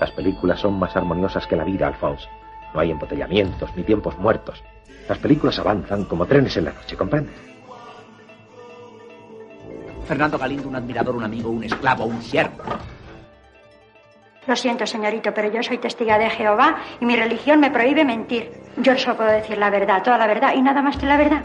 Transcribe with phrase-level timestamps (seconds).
[0.00, 2.28] Las películas son más armoniosas que la vida, Alphonse.
[2.74, 4.62] No hay embotellamientos ni tiempos muertos.
[5.08, 7.34] Las películas avanzan como trenes en la noche, ¿comprendes?
[10.06, 12.62] Fernando Galindo, un admirador, un amigo, un esclavo, un siervo.
[14.46, 18.50] Lo siento, señorito, pero yo soy testiga de Jehová y mi religión me prohíbe mentir.
[18.78, 21.42] Yo solo puedo decir la verdad, toda la verdad y nada más que la verdad.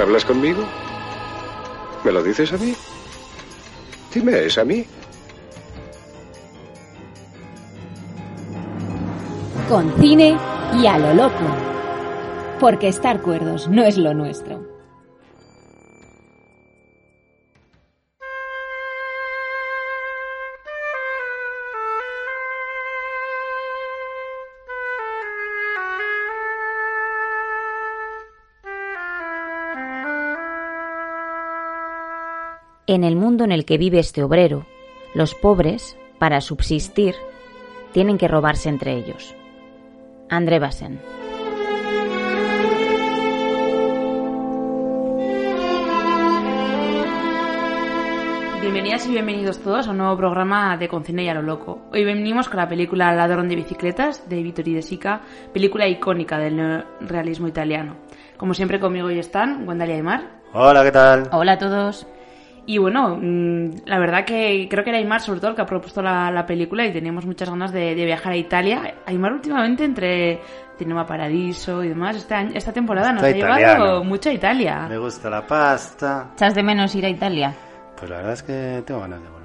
[0.00, 0.62] ¿Hablas conmigo?
[2.04, 2.72] ¿Me lo dices a mí?
[4.12, 4.84] Dime, ¿es a mí?
[9.68, 10.36] Con cine
[10.80, 11.44] y a lo loco.
[12.58, 14.57] Porque estar cuerdos no es lo nuestro.
[32.88, 34.64] En el mundo en el que vive este obrero,
[35.12, 37.14] los pobres, para subsistir,
[37.92, 39.34] tienen que robarse entre ellos.
[40.30, 40.98] André Bassen.
[48.62, 51.82] Bienvenidas y bienvenidos todos a un nuevo programa de Concine y a lo loco.
[51.92, 55.20] Hoy venimos con la película Ladrón de bicicletas de Vittorio De Sica,
[55.52, 57.96] película icónica del realismo italiano.
[58.38, 60.40] Como siempre conmigo hoy están Wendalia Aymar.
[60.54, 61.28] Hola, ¿qué tal?
[61.32, 62.06] Hola a todos.
[62.68, 65.66] Y bueno, mm, la verdad que creo que era Aymar sobre todo el que ha
[65.66, 68.94] propuesto la, película y teníamos muchas ganas de, viajar a Italia.
[69.06, 70.42] Aymar últimamente entre
[70.76, 74.86] Cinema Paradiso y demás, este esta temporada nos ha llevado mucho a Italia.
[74.86, 76.32] Me gusta la pasta.
[76.34, 77.54] ¿Echas de menos ir a Italia?
[77.96, 79.37] Pues la verdad es que tengo ganas de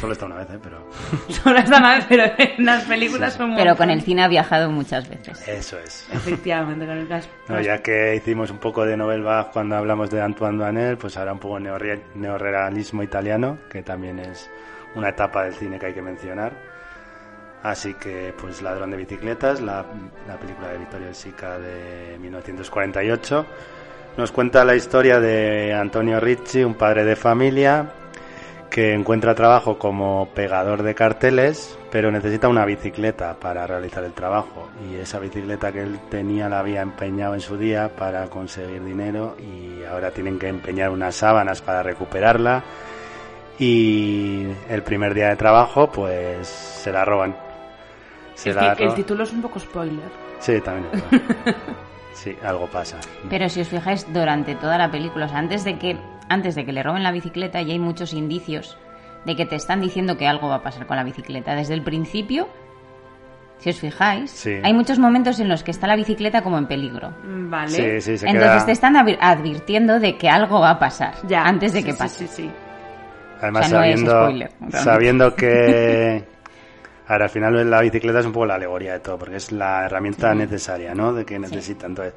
[0.00, 0.58] Solo está una vez, ¿eh?
[0.60, 0.78] pero...
[1.28, 4.70] Solo está una vez, pero en las películas son Pero con el cine ha viajado
[4.70, 5.46] muchas veces.
[5.46, 6.08] Eso es.
[6.12, 7.28] Efectivamente, con el caso.
[7.48, 11.16] No, ya que hicimos un poco de Novel Bach cuando hablamos de Antoine Duanel, pues
[11.16, 14.50] ahora un poco de neorrealismo italiano, que también es
[14.96, 16.52] una etapa del cine que hay que mencionar.
[17.62, 19.84] Así que, pues Ladrón de bicicletas, la,
[20.26, 23.46] la película de Vittorio Sica de 1948,
[24.16, 27.92] nos cuenta la historia de Antonio Ricci, un padre de familia
[28.76, 34.68] que encuentra trabajo como pegador de carteles, pero necesita una bicicleta para realizar el trabajo.
[34.86, 39.34] Y esa bicicleta que él tenía la había empeñado en su día para conseguir dinero
[39.38, 42.64] y ahora tienen que empeñar unas sábanas para recuperarla.
[43.58, 47.34] Y el primer día de trabajo, pues se la roban.
[48.44, 50.10] el, título es un poco spoiler.
[50.38, 51.02] Sí, también.
[52.12, 52.98] sí, algo pasa.
[53.30, 55.96] Pero si os fijáis, durante toda la película, antes de que
[56.28, 58.76] antes de que le roben la bicicleta y hay muchos indicios
[59.24, 61.54] de que te están diciendo que algo va a pasar con la bicicleta.
[61.54, 62.48] Desde el principio,
[63.58, 67.12] si os fijáis, hay muchos momentos en los que está la bicicleta como en peligro.
[67.24, 67.98] Vale.
[67.98, 71.42] Entonces te están advirtiendo de que algo va a pasar ya.
[71.42, 72.26] antes de que pase.
[72.28, 72.50] Sí,
[73.40, 74.30] Además, sabiendo,
[74.70, 76.24] sabiendo que
[77.08, 79.86] Ahora, al final la bicicleta es un poco la alegoría de todo, porque es la
[79.86, 81.12] herramienta necesaria, ¿no?
[81.12, 81.86] De que necesita.
[81.86, 82.14] Entonces,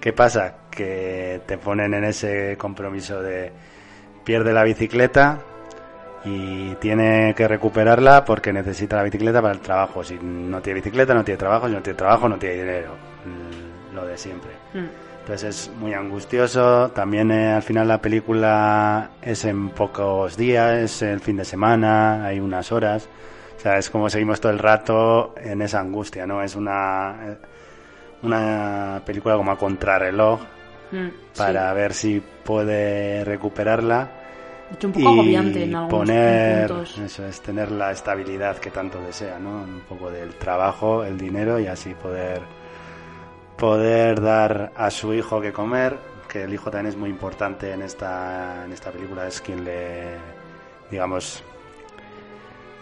[0.00, 0.54] ¿Qué pasa?
[0.70, 3.52] Que te ponen en ese compromiso de
[4.24, 5.40] pierde la bicicleta
[6.24, 10.02] y tiene que recuperarla porque necesita la bicicleta para el trabajo.
[10.02, 11.68] Si no tiene bicicleta, no tiene trabajo.
[11.68, 12.94] Si no tiene trabajo, no tiene dinero.
[13.24, 14.50] Mm, lo de siempre.
[14.72, 14.86] Hmm.
[15.20, 16.90] Entonces es muy angustioso.
[16.90, 22.24] También eh, al final la película es en pocos días, es el fin de semana,
[22.24, 23.08] hay unas horas.
[23.56, 26.42] O sea, es como seguimos todo el rato en esa angustia, ¿no?
[26.42, 27.36] Es una eh,
[28.22, 30.40] una película como a contrarreloj
[30.92, 34.10] mm, para ver si puede recuperarla
[34.84, 36.70] un poco en algunos poner
[37.04, 41.58] eso es tener la estabilidad que tanto desea no un poco del trabajo el dinero
[41.58, 42.42] y así poder
[43.56, 45.98] poder dar a su hijo que comer
[46.28, 50.16] que el hijo también es muy importante en esta en esta película es quien le
[50.90, 51.42] digamos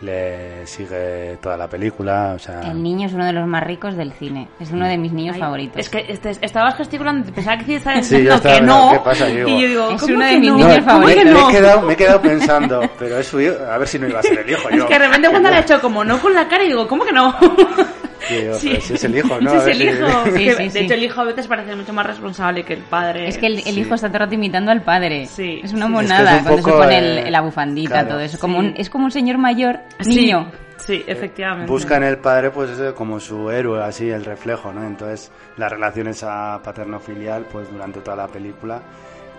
[0.00, 2.32] le sigue toda la película.
[2.36, 2.60] O sea...
[2.60, 4.48] El niño es uno de los más ricos del cine.
[4.60, 5.78] Es uno de mis niños favoritos.
[5.78, 8.90] Es que este, estabas gesticulando, pensaba que estabas diciendo que no.
[8.92, 9.28] ¿qué pasa?
[9.28, 11.24] Yo y yo digo, es uno de mis niños favoritos.
[11.24, 14.08] Me, he quedado, me he quedado pensando, pero es su hijo, a ver si no
[14.08, 14.68] iba a ser el hijo.
[14.78, 16.86] Es que de repente cuando le ha hecho como no con la cara y digo,
[16.86, 17.34] ¿cómo que no?
[18.58, 18.80] sí.
[18.80, 19.54] si es el hijo, ¿no?
[19.54, 20.24] es el hijo.
[20.32, 23.28] de hecho, el hijo a veces parece mucho más responsable que el padre.
[23.28, 25.26] Es que el, hijo está todo rato imitando al padre.
[25.26, 25.60] Sí.
[25.62, 28.38] Es una monada cuando se pone la bufandita, todo eso.
[28.38, 30.50] Como es como un señor mayor, niño.
[30.78, 31.70] Sí, efectivamente.
[31.70, 34.86] Busca en el padre pues como su héroe, así, el reflejo, ¿no?
[34.86, 38.80] Entonces, la relación esa paterno-filial, pues durante toda la película,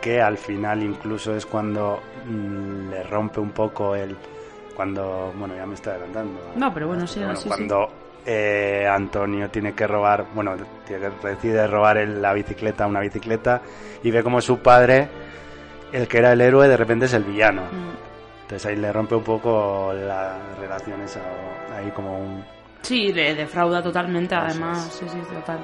[0.02, 4.16] que al final incluso es cuando mm, le rompe un poco el...
[4.76, 6.40] Cuando, bueno, ya me está adelantando.
[6.56, 7.90] No, pero bueno, sí, sí Cuando
[8.26, 10.56] eh, Antonio tiene que robar, bueno,
[11.24, 13.62] decide robar la bicicleta, una bicicleta,
[14.04, 15.08] y ve como su padre,
[15.92, 17.64] el que era el héroe, de repente es el villano.
[17.64, 17.90] Mm.
[18.42, 21.20] Entonces ahí le rompe un poco las relaciones
[21.76, 22.44] ahí como un...
[22.82, 24.90] Sí, le defrauda totalmente, además.
[24.92, 25.60] Sí, sí, total.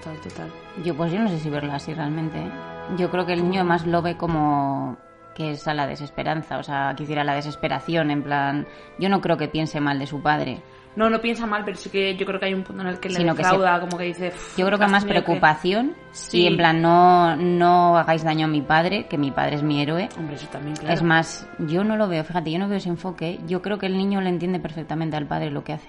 [0.00, 0.52] Total, total.
[0.82, 2.38] Yo pues yo no sé si verla así realmente.
[2.38, 2.50] ¿eh?
[2.96, 4.96] Yo creo que el niño más lo ve como
[5.34, 8.66] que es a la desesperanza, o sea, quisiera la desesperación, en plan,
[8.98, 10.62] yo no creo que piense mal de su padre.
[10.96, 13.00] No, no piensa mal, pero sí que yo creo que hay un punto en el
[13.00, 14.32] que le defrauda, como que dice...
[14.56, 16.42] Yo creo que más preocupación sí.
[16.42, 19.82] y en plan, no, no hagáis daño a mi padre, que mi padre es mi
[19.82, 20.08] héroe.
[20.16, 20.94] Hombre, eso también, claro.
[20.94, 23.40] Es más, yo no lo veo, fíjate, yo no veo ese enfoque.
[23.46, 25.88] Yo creo que el niño le entiende perfectamente al padre lo que hace.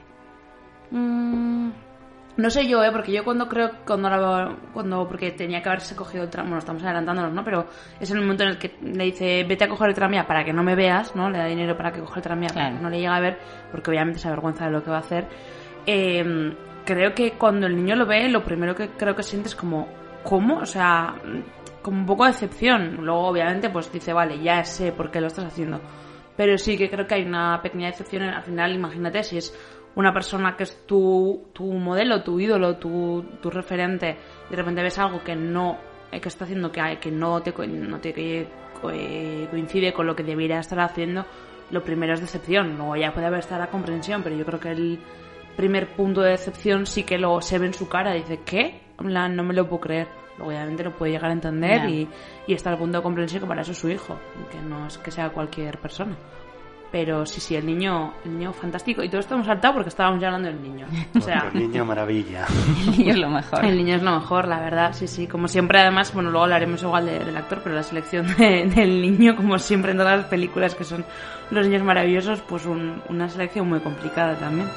[0.90, 1.70] Mm,
[2.38, 2.92] no sé yo, ¿eh?
[2.92, 6.84] Porque yo cuando creo, cuando, cuando porque tenía que haberse cogido el tranvía, bueno, estamos
[6.84, 7.44] adelantándonos, ¿no?
[7.44, 7.66] Pero
[8.00, 10.44] es en el momento en el que le dice, vete a coger el tranvía para
[10.44, 11.30] que no me veas, ¿no?
[11.30, 12.78] Le da dinero para que coja el tranvía, claro.
[12.82, 13.40] no le llega a ver,
[13.72, 15.28] porque obviamente se avergüenza de lo que va a hacer.
[15.86, 16.56] Eh,
[16.86, 19.88] creo que cuando el niño lo ve, lo primero que creo que siente es como,
[20.24, 20.60] ¿cómo?
[20.60, 21.16] O sea,
[21.82, 22.98] como un poco de decepción.
[23.02, 25.82] Luego, obviamente, pues dice, vale, ya sé por qué lo estás haciendo.
[26.38, 28.24] Pero sí que creo que hay una pequeña decepción.
[28.24, 29.54] Al final, imagínate si es
[29.96, 34.82] una persona que es tu, tu modelo, tu ídolo, tu, tu referente, y de repente
[34.82, 35.78] ves algo que no
[36.12, 40.24] eh, que está haciendo que, que no te, no te eh, coincide con lo que
[40.24, 41.26] debería estar haciendo,
[41.72, 42.78] lo primero es decepción.
[42.78, 45.00] Luego ya puede haber estar la comprensión, pero yo creo que el
[45.56, 48.14] primer punto de decepción sí que lo se ve en su cara.
[48.14, 48.82] Dice, ¿qué?
[49.00, 50.08] No me lo puedo creer.
[50.38, 52.08] Luego, obviamente no puede llegar a entender y,
[52.46, 54.20] y está al punto de comprensión que para eso es su hijo,
[54.52, 56.16] que no es que sea cualquier persona.
[56.96, 59.04] Pero sí, sí, el niño, el niño fantástico.
[59.04, 60.88] Y todo esto hemos saltado porque estábamos ya hablando del niño.
[61.14, 62.46] O sea, el niño maravilla.
[62.88, 63.66] el niño es lo mejor.
[63.66, 65.28] El niño es lo mejor, la verdad, sí, sí.
[65.28, 69.60] Como siempre, además, bueno, luego hablaremos igual del actor, pero la selección del niño, como
[69.60, 71.04] siempre en todas las películas que son
[71.52, 74.70] los niños maravillosos, pues una selección muy complicada también.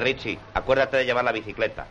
[0.00, 1.86] Richie, acuérdate de llevar la bicicleta.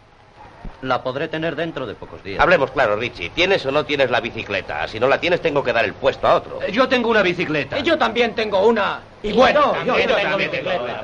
[0.81, 2.40] La podré tener dentro de pocos días.
[2.42, 3.30] Hablemos claro, Richie.
[3.30, 4.88] ¿Tienes o no tienes la bicicleta?
[4.88, 6.60] Si no la tienes, tengo que dar el puesto a otro.
[6.68, 7.80] Yo tengo una bicicleta.
[7.80, 9.00] Yo también tengo una.
[9.24, 11.02] Y bueno, yo, tengo bicicleta.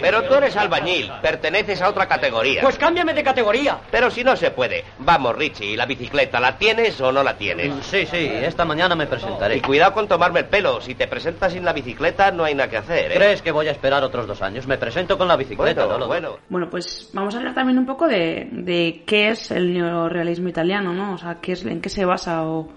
[0.00, 2.60] Pero tú eres albañil, perteneces a otra categoría.
[2.60, 3.78] Pues cámbiame de categoría.
[3.90, 4.84] Pero si no se puede.
[4.98, 7.74] Vamos, Richie, ¿la bicicleta la tienes o no la tienes?
[7.74, 9.56] Mm, sí, sí, esta mañana me presentaré.
[9.56, 10.82] Y cuidado con tomarme el pelo.
[10.82, 13.12] Si te presentas sin la bicicleta, no hay nada que hacer.
[13.12, 13.14] ¿eh?
[13.14, 14.66] ¿Crees que voy a esperar otros dos años?
[14.66, 15.86] Me presento con la bicicleta.
[15.86, 16.36] Bueno, bueno.
[16.50, 20.92] bueno pues vamos a hablar también un poco de, de qué es el neorealismo italiano,
[20.92, 21.14] ¿no?
[21.14, 22.68] O sea, qué es, en qué se basa o,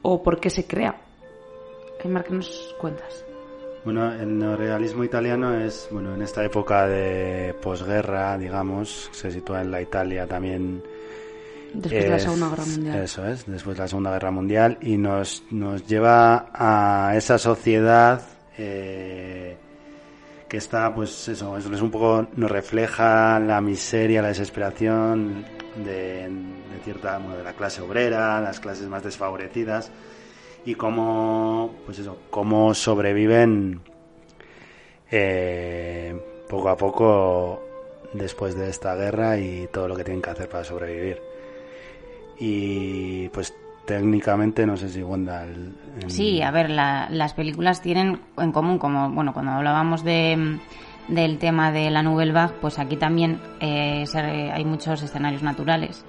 [0.00, 0.96] o por qué se crea.
[2.00, 3.26] ¿Qué más que nos cuentas?
[3.84, 9.72] Bueno, el neorealismo italiano es, bueno, en esta época de posguerra, digamos, se sitúa en
[9.72, 10.82] la Italia también.
[11.74, 12.98] Después de la Segunda Guerra Mundial.
[12.98, 18.22] Eso es, después de la Segunda Guerra Mundial y nos, nos lleva a esa sociedad
[18.56, 19.56] eh,
[20.48, 25.44] que está, pues eso, es un poco, nos refleja la miseria, la desesperación
[25.84, 29.90] de, de cierta, bueno, de la clase obrera, las clases más desfavorecidas
[30.64, 33.80] y cómo, pues eso, cómo sobreviven
[35.10, 36.14] eh,
[36.48, 37.62] poco a poco
[38.12, 41.20] después de esta guerra y todo lo que tienen que hacer para sobrevivir.
[42.38, 43.54] Y pues
[43.86, 45.46] técnicamente no sé si Wanda...
[46.06, 50.58] Sí, a ver, las películas tienen en común, como bueno, cuando hablábamos de
[51.08, 56.04] del tema de la Nouvelle Vague, pues aquí también eh, hay muchos escenarios naturales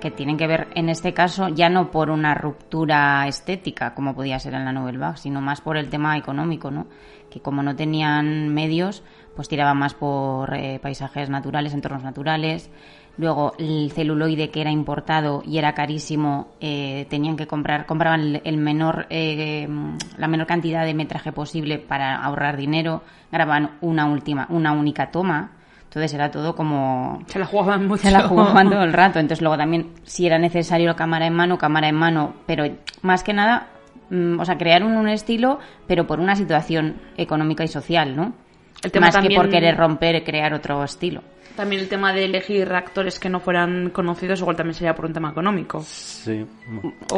[0.00, 4.38] que tienen que ver, en este caso, ya no por una ruptura estética, como podía
[4.38, 6.86] ser en la Nouvelle Vague, sino más por el tema económico, ¿no?
[7.30, 9.02] Que como no tenían medios,
[9.34, 12.70] pues tiraban más por eh, paisajes naturales, entornos naturales.
[13.18, 18.56] Luego, el celuloide que era importado y era carísimo, eh, tenían que comprar, compraban el
[18.58, 19.66] menor, eh,
[20.18, 25.55] la menor cantidad de metraje posible para ahorrar dinero, grababan una última, una única toma,
[25.96, 27.20] entonces era todo como...
[27.26, 28.02] Se la jugaban mucho.
[28.02, 29.18] Se la jugaban todo el rato.
[29.18, 32.34] Entonces luego también, si era necesario cámara en mano, cámara en mano.
[32.44, 32.64] Pero
[33.00, 33.68] más que nada,
[34.10, 38.34] mm, o sea, crear un, estilo, pero por una situación económica y social, ¿no?
[38.82, 41.22] El tema más que por querer romper, crear otro estilo.
[41.56, 45.14] También el tema de elegir actores que no fueran conocidos, igual también sería por un
[45.14, 45.80] tema económico.
[45.80, 46.44] Sí.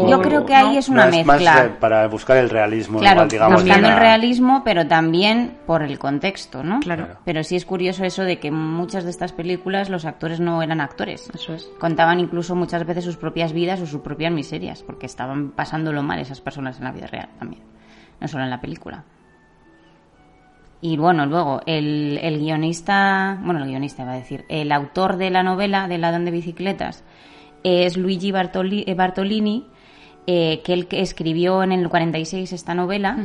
[0.08, 1.76] Yo creo que ahí es una mezcla.
[1.80, 3.00] para buscar el realismo.
[3.00, 6.78] Claro, digamos, buscando el realismo, pero también por el contexto, ¿no?
[6.78, 7.08] Claro.
[7.24, 10.80] Pero sí es curioso eso de que muchas de estas películas los actores no eran
[10.80, 11.28] actores.
[11.34, 11.68] Eso es.
[11.80, 16.20] Contaban incluso muchas veces sus propias vidas o sus propias miserias, porque estaban pasándolo mal
[16.20, 17.62] esas personas en la vida real también,
[18.20, 19.02] no solo en la película.
[20.80, 25.30] Y bueno, luego el, el guionista, bueno, el guionista va a decir, el autor de
[25.30, 27.02] la novela de Ladrón de Bicicletas
[27.64, 29.66] es Luigi eh, Bartolini,
[30.26, 33.16] eh, que él escribió en el 46 esta novela,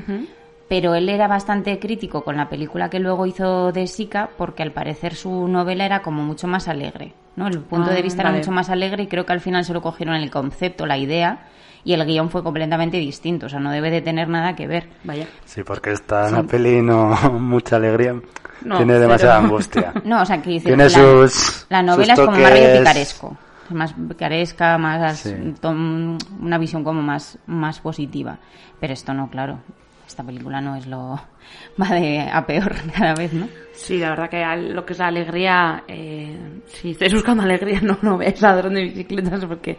[0.67, 4.72] pero él era bastante crítico con la película que luego hizo de Sika porque al
[4.72, 7.48] parecer su novela era como mucho más alegre, ¿no?
[7.48, 8.29] El punto de Ah, vista vale.
[8.29, 10.98] era mucho más alegre y creo que al final se lo cogieron el concepto, la
[10.98, 11.45] idea
[11.84, 14.90] y el guion fue completamente distinto, o sea, no debe de tener nada que ver.
[15.04, 15.28] Vaya.
[15.46, 17.10] Sí, porque está en la peli no
[17.40, 18.16] mucha alegría.
[18.63, 19.94] No, Tiene demasiada pero- angustia.
[20.06, 23.38] No, o sea, que dice, Tiene la, sus- la novela sus es como más picaresco,
[23.70, 25.36] es más picaresca, más Sí.
[25.60, 28.38] tom- una visión como más más positiva,
[28.80, 29.60] pero esto no, claro.
[30.08, 31.20] Esta película no es lo
[31.82, 33.48] va de a peor cada vez, ¿no?
[33.74, 37.82] Sí, la verdad que al- lo que es la alegría, eh, si estáis buscando alegría,
[37.82, 39.78] no, no veáis ladrón de bicicletas porque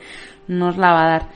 [0.49, 1.29] no os la va a dar.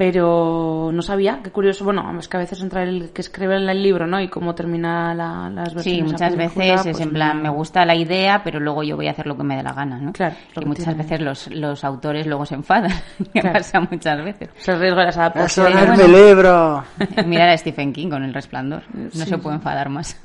[0.00, 1.84] Pero no sabía, qué curioso.
[1.84, 4.18] Bueno, es que a veces entra el que escribe el libro, ¿no?
[4.18, 5.82] Y cómo termina la, las versiones.
[5.84, 8.96] Sí, a muchas veces es pues en plan, me gusta la idea, pero luego yo
[8.96, 10.12] voy a hacer lo que me dé la gana, ¿no?
[10.14, 11.02] Claro, lo Y que muchas tiene.
[11.02, 12.92] veces los, los autores luego se enfadan,
[13.34, 13.58] que Claro.
[13.58, 14.48] pasa muchas veces.
[14.58, 15.74] Es el riesgo de las adaptaciones.
[15.74, 16.16] ¡Eso no es Bueno.
[16.18, 16.84] libro!
[17.26, 18.82] Mirar a Stephen King con El Resplandor.
[18.94, 20.18] No Sí, se puede enfadar más.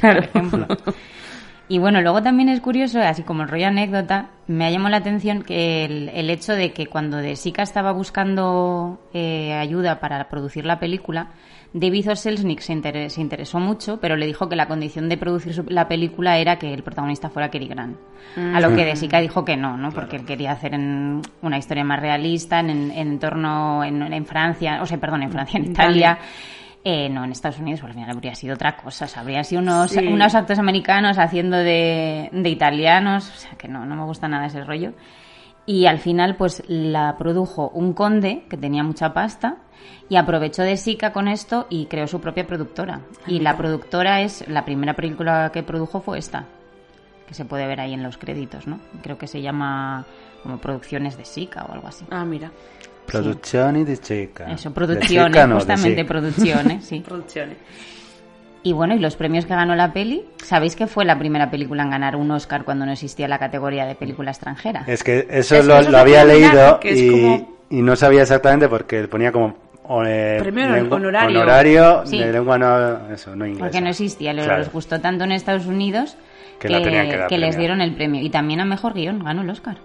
[0.00, 0.22] Claro.
[0.32, 0.66] Por ejemplo.
[1.72, 4.98] Y bueno, luego también es curioso, así como el rollo anécdota, me ha llamado la
[4.98, 10.28] atención que el, el hecho de que cuando De Sica estaba buscando eh, ayuda para
[10.28, 11.28] producir la película,
[11.72, 12.14] David O.
[12.16, 15.64] Selznick se, inter- se interesó mucho, pero le dijo que la condición de producir su-
[15.68, 17.96] la película era que el protagonista fuera Cary Grant.
[18.36, 19.92] A lo que De Sica dijo que no, ¿no?
[19.92, 24.26] Porque él quería hacer en una historia más realista, en, en, en torno, en, en
[24.26, 26.18] Francia, o sea, perdón, en Francia, en Italia.
[26.84, 29.04] Eh, no, en Estados Unidos al final habría sido otra cosa.
[29.04, 30.04] o sea, habría sido unos, Sí.
[30.06, 33.28] unos actos americanos haciendo de, de italianos.
[33.30, 34.92] O sea, que no, no me gusta nada ese rollo.
[35.64, 39.58] Y al final, pues la produjo un conde que tenía mucha pasta
[40.08, 43.02] y aprovechó de Sica con esto y creó su propia productora.
[43.28, 46.46] Y la productora es, la primera película que produjo fue esta,
[47.28, 48.80] que se puede ver ahí en los créditos, ¿no?
[49.02, 50.04] Creo que se llama
[50.42, 52.04] como Producciones de Sica o algo así.
[52.10, 52.50] Ah, mira.
[53.06, 54.50] Producciones de chica.
[54.52, 57.00] Eso, producciones, no, justamente producciones, sí.
[57.00, 57.56] Producciones.
[58.64, 61.82] Y bueno, y los premios que ganó la peli, ¿sabéis que fue la primera película
[61.82, 64.84] en ganar un Oscar cuando no existía la categoría de película extranjera?
[64.86, 67.96] Es que eso Es que lo, eso lo es había leído y, como- y no
[67.96, 71.40] sabía exactamente porque ponía como o, eh, Premio lengua- honorario.
[71.40, 72.18] honorario Sí.
[72.18, 73.64] de lengua no, eso, no inglesa.
[73.64, 74.60] Porque no existía, les, Claro.
[74.60, 76.16] les gustó tanto en Estados Unidos
[76.60, 76.68] Que
[77.28, 78.22] que, les dieron el premio.
[78.22, 79.78] Y también a Mejor Guión, ganó el Oscar.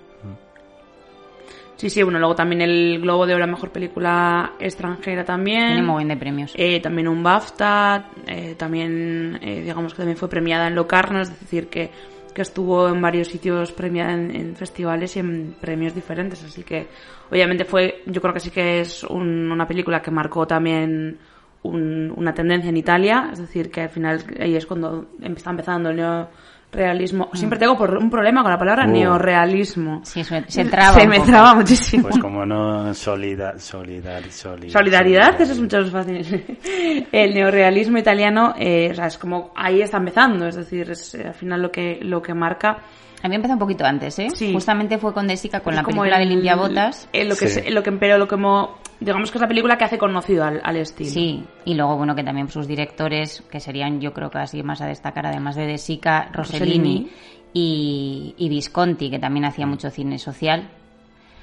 [1.77, 5.67] Sí, sí, bueno, luego también el Globo de Oro a Mejor Película Extranjera también.
[5.67, 6.53] Tiene un montón de premios.
[6.55, 11.29] Eh, también un BAFTA, eh, también, eh, digamos que también fue premiada en Locarno, es
[11.39, 11.91] decir, que,
[12.33, 16.87] que estuvo en varios sitios premiada en, en festivales y en premios diferentes, así que
[17.29, 21.17] obviamente fue, yo creo que sí que es un- una película que marcó también
[21.61, 25.89] un- una tendencia en Italia, es decir, que al final ahí es cuando está empezando
[25.91, 26.25] el
[26.73, 27.29] neorealismo.
[27.33, 28.91] Siempre tengo por- un problema con la palabra Uh.
[28.91, 30.01] neorealismo.
[30.03, 32.03] Sí, se, se traba Se me traba muchísimo.
[32.03, 36.57] Pues como no solida, solidar, solidar, Solidaridad, eso es mucho más fácil.
[37.11, 41.27] El neorealismo italiano, eh, o sea, es como ahí está empezando, es decir, es eh,
[41.27, 42.77] al final lo que lo que marca.
[43.23, 44.29] A mí empezó un poquito antes, ¿eh?
[44.33, 44.53] Sí.
[44.53, 47.09] Justamente fue con Desica, con es la como película el- de Limpiabotas.
[47.13, 47.61] eh, lo que Sí.
[47.61, 50.43] se- lo que pero lo que mo- digamos que es la película que hace conocido
[50.43, 51.09] al, al estilo.
[51.09, 54.81] Sí, y luego, bueno, que también sus directores, que serían, yo creo que así más
[54.81, 57.11] a destacar, además de De Sica, Rossellini, Rossellini.
[57.53, 60.69] y, y Visconti, que también hacía mucho cine social.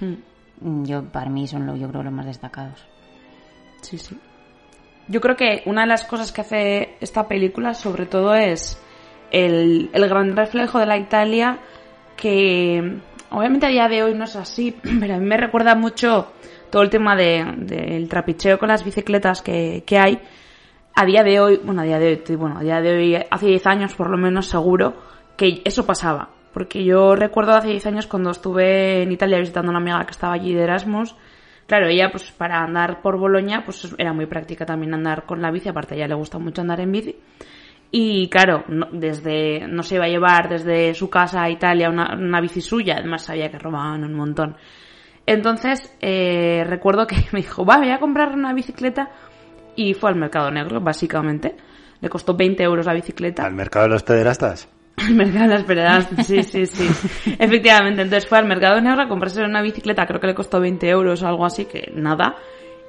[0.00, 2.84] Mm, Yo, para mí, son, lo, yo creo, los más destacados.
[3.82, 4.16] Sí, sí.
[5.08, 8.80] Yo creo que una de las cosas que hace esta película, sobre todo, es
[9.34, 11.58] el, gran reflejo de la Italia
[12.16, 12.98] que
[13.30, 16.32] obviamente a día de hoy no es así, pero a mí me recuerda mucho
[16.70, 20.20] todo el tema de- del trapicheo con las bicicletas que, hay.
[20.96, 23.46] A día de hoy, bueno, a día de hoy, bueno, a día de hoy, hace
[23.46, 24.94] 10 años por lo menos seguro
[25.36, 26.30] que eso pasaba.
[26.52, 30.12] Porque yo recuerdo hace 10 años cuando estuve en Italia visitando a una amiga que
[30.12, 31.16] estaba allí de Erasmus,
[31.66, 35.50] Claro, ella pues para andar por Boloña pues era muy práctica también andar con la
[35.50, 37.16] bici, aparte a ella le gusta mucho andar en bici.
[37.96, 42.16] Y claro, no, desde no se iba a llevar desde su casa a Italia una,
[42.16, 44.56] una bici suya, además sabía que robaban un montón.
[45.24, 49.10] Entonces eh, recuerdo que me dijo, va, voy a comprar una bicicleta
[49.76, 51.54] y fue al mercado negro, básicamente.
[52.00, 53.44] Le costó 20 euros la bicicleta.
[53.44, 54.68] ¿Al mercado de los pederastas?
[54.96, 57.36] El mercado de las peredas, sí, sí, sí.
[57.38, 60.88] Efectivamente, entonces fue al mercado negro a comprarse una bicicleta, creo que le costó 20
[60.88, 62.34] euros o algo así, que nada.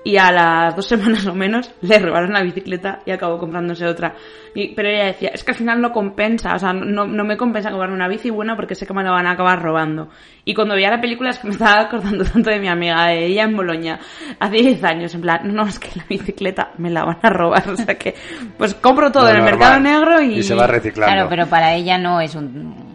[0.05, 4.13] Y a las dos semanas o menos le robaron la bicicleta y acabó comprándose otra.
[4.53, 7.35] Y, pero ella decía, es que al final no compensa, o sea, no, no me
[7.35, 10.09] compensa comprarme una bici buena porque sé que me la van a acabar robando.
[10.45, 13.25] Y cuando veía la película es que me estaba acordando tanto de mi amiga, de
[13.25, 13.99] ella en Boloña,
[14.39, 17.29] hace 10 años, en plan, no, no, es que la bicicleta me la van a
[17.31, 18.13] robar, o sea que,
[18.59, 19.59] pues compro todo en el normal.
[19.59, 20.37] mercado negro y...
[20.37, 21.13] Y se va reciclando.
[21.13, 22.94] Claro, pero para ella no es un...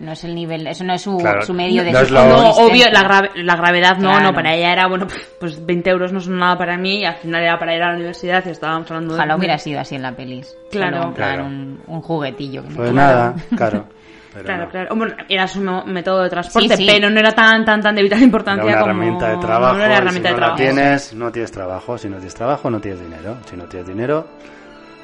[0.00, 2.50] no es el nivel, eso no es su, su medio de no lo...
[2.50, 5.06] obvio, la, la gravedad no, no, para ella era, bueno,
[5.38, 7.90] pues 20 euros no son nada para mí y al final era para ir a
[7.90, 10.56] la universidad y estábamos hablando Ojalá hubiera sido así en la pelis.
[10.70, 11.12] Claro.
[11.14, 11.46] claro.
[11.46, 12.62] Un, un, juguetillo.
[12.74, 13.86] pues nada, claro.
[14.44, 14.96] claro, claro.
[14.96, 18.70] Bueno, era su método de transporte, pero no era tan, tan, tan de vital importancia
[18.70, 19.02] era una como...
[19.02, 19.74] herramienta de trabajo.
[19.76, 20.62] No era herramienta si no de trabajo.
[20.62, 21.98] La tienes, no tienes trabajo.
[21.98, 23.36] Si no tienes trabajo, no tienes dinero.
[23.48, 24.26] Si no tienes dinero,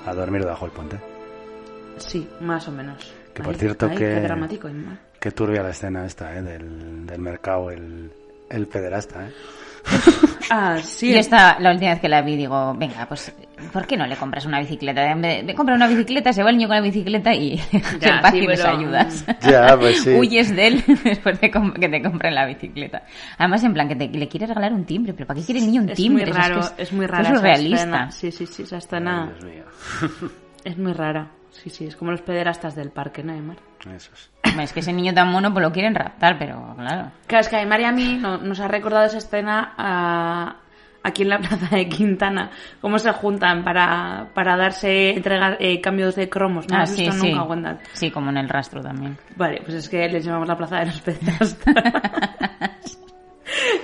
[0.07, 0.99] a dormir debajo del puente.
[1.97, 3.13] Sí, más o menos.
[3.35, 3.97] Que por cierto que...
[3.97, 4.69] Qué dramático.
[5.21, 6.43] Qué turbia la escena esta, ¿eh?
[6.43, 8.11] Del, del mercado, el,
[8.49, 9.33] el pederasta, ¿eh?
[10.51, 11.11] Ah, sí.
[11.13, 13.33] Yo esta, la última vez que la vi, digo, venga, pues,
[13.73, 15.11] ¿por qué no le compras una bicicleta?
[15.11, 17.57] En vez de, comprar una bicicleta, se va el niño con la bicicleta y
[18.01, 19.25] ya, paz y ayudas.
[19.41, 20.11] Ya, pues sí.
[20.11, 23.05] Huyes de él después de que te compren la bicicleta.
[23.39, 25.83] Además, en plan, que le quieres regalar un timbre, pero ¿para qué quiere el niño
[25.83, 26.25] un timbre?
[26.25, 27.35] Es muy raro, es, muy raro.
[27.35, 28.11] Es realista.
[28.11, 29.33] Sí, sí, sí, esa escena.
[30.65, 31.31] es muy rara.
[31.55, 33.57] Sí, sí, es como los pederastas del parque, ¿no, Aymar?
[33.95, 34.31] Eso es.
[34.61, 37.11] Es que ese niño tan mono pues lo quieren raptar, pero claro.
[37.27, 40.57] Claro, es que Aymar y a mí nos ha recordado esa escena a,
[41.03, 46.17] aquí en la plaza de Quintana, cómo se juntan para, para darse, entregar eh, cambios
[46.17, 46.79] de cromos, ¿no?
[46.79, 47.33] Ah, sí, sí.
[47.33, 49.17] Nunca, sí, como en el rastro también.
[49.37, 51.57] Vale, pues es que les llamamos la plaza de los pederastas.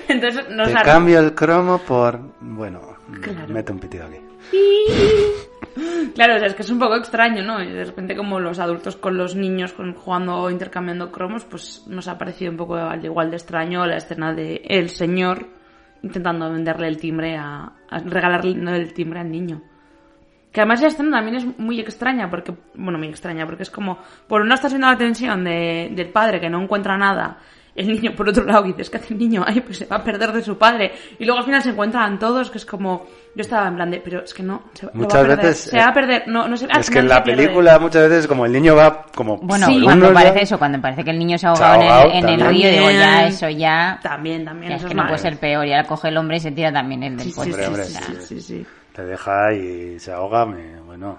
[0.09, 2.21] Entonces nos Te cambio el cromo por...
[2.41, 2.81] Bueno,
[3.49, 4.19] mete un pitido aquí.
[6.15, 7.59] Claro, o sea, es que es un poco extraño, ¿no?
[7.59, 12.51] De repente como los adultos con los niños jugando intercambiando cromos, pues nos ha parecido
[12.51, 15.47] un poco al igual de extraño la escena de el señor
[16.03, 17.73] intentando venderle el timbre a,
[18.07, 19.63] regalarle el timbre al niño.
[20.53, 23.99] Que además la escena también es muy extraña, porque, bueno, muy extraña, porque es como,
[24.27, 27.39] por una estás viendo la tensión de, del padre que no encuentra nada
[27.81, 30.05] el niño por otro lado dices que hace el niño ay pues se va a
[30.05, 33.43] perder de su padre y luego al final se encuentran todos que es como yo
[33.43, 35.89] estaba en plan de pero es que no se, muchas va a veces se va
[35.89, 38.77] a perder no, no se, es que en la película muchas veces como el niño
[38.77, 42.29] va como bueno cuando parece eso cuando parece que el niño se ha ahogado, en
[42.29, 45.73] el, río digo ya eso ya también también es que no puede ser peor y
[45.73, 49.05] ahora coge el hombre y se tira también el del sí, hombre, sí, sí, te
[49.05, 51.19] deja y se ahoga me, bueno.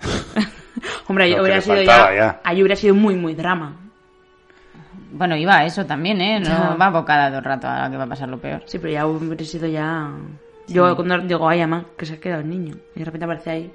[1.06, 2.40] Hombre ahí hubiera sido ya.
[2.42, 3.83] ahí hubiera sido muy muy drama
[5.14, 6.40] bueno, iba a eso también, ¿eh?
[6.40, 8.62] No va abocada todo el rato a que va a pasar lo peor.
[8.66, 10.10] Sí, pero ya hubiera sido ya...
[10.66, 12.74] Yo cuando digo, ay, mamá, que se ha quedado el niño.
[12.96, 13.72] Y de repente aparece ahí,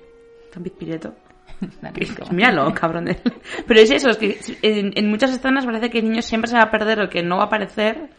[0.52, 1.14] tan pizpireto.
[2.32, 3.08] Míralo, cabrón.
[3.68, 6.64] Pero es eso, es que en, muchas escenas parece que el niño siempre se va
[6.64, 8.10] a perder o que no va a aparecer,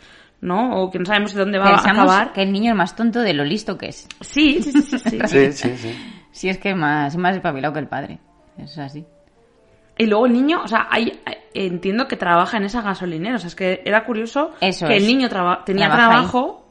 [0.40, 0.82] ¿no?
[0.82, 2.32] O que no sabemos de dónde va a acabar.
[2.32, 4.06] que el niño es más tonto de lo listo que es.
[4.20, 4.82] Sí, sí, sí.
[4.82, 5.18] Sí, sí,
[5.52, 5.76] sí.
[5.76, 5.96] sí,
[6.32, 6.48] sí.
[6.48, 8.18] es que más, más espabilado que el padre.
[8.58, 9.06] Es así.
[10.00, 11.20] Y luego el niño, o sea, hay,
[11.52, 13.36] entiendo que trabaja en esa gasolinera.
[13.36, 15.28] O sea, es que era curioso que el niño
[15.66, 16.64] tenía trabajo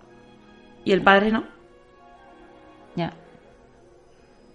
[0.83, 1.43] y el padre no.
[2.95, 3.13] Ya.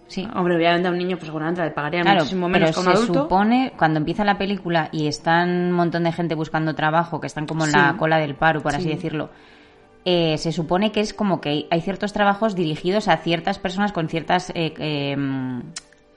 [0.08, 0.26] Sí.
[0.34, 3.06] Hombre, obviamente a un niño pues seguramente le pagaría muchísimo menos que a un se
[3.06, 7.46] supone, cuando empieza la película y están un montón de gente buscando trabajo, que están
[7.46, 9.30] como en la cola del paro, por así decirlo,
[10.04, 14.08] eh, se supone que es como que hay ciertos trabajos dirigidos a ciertas personas con
[14.08, 15.62] ciertas eh, em,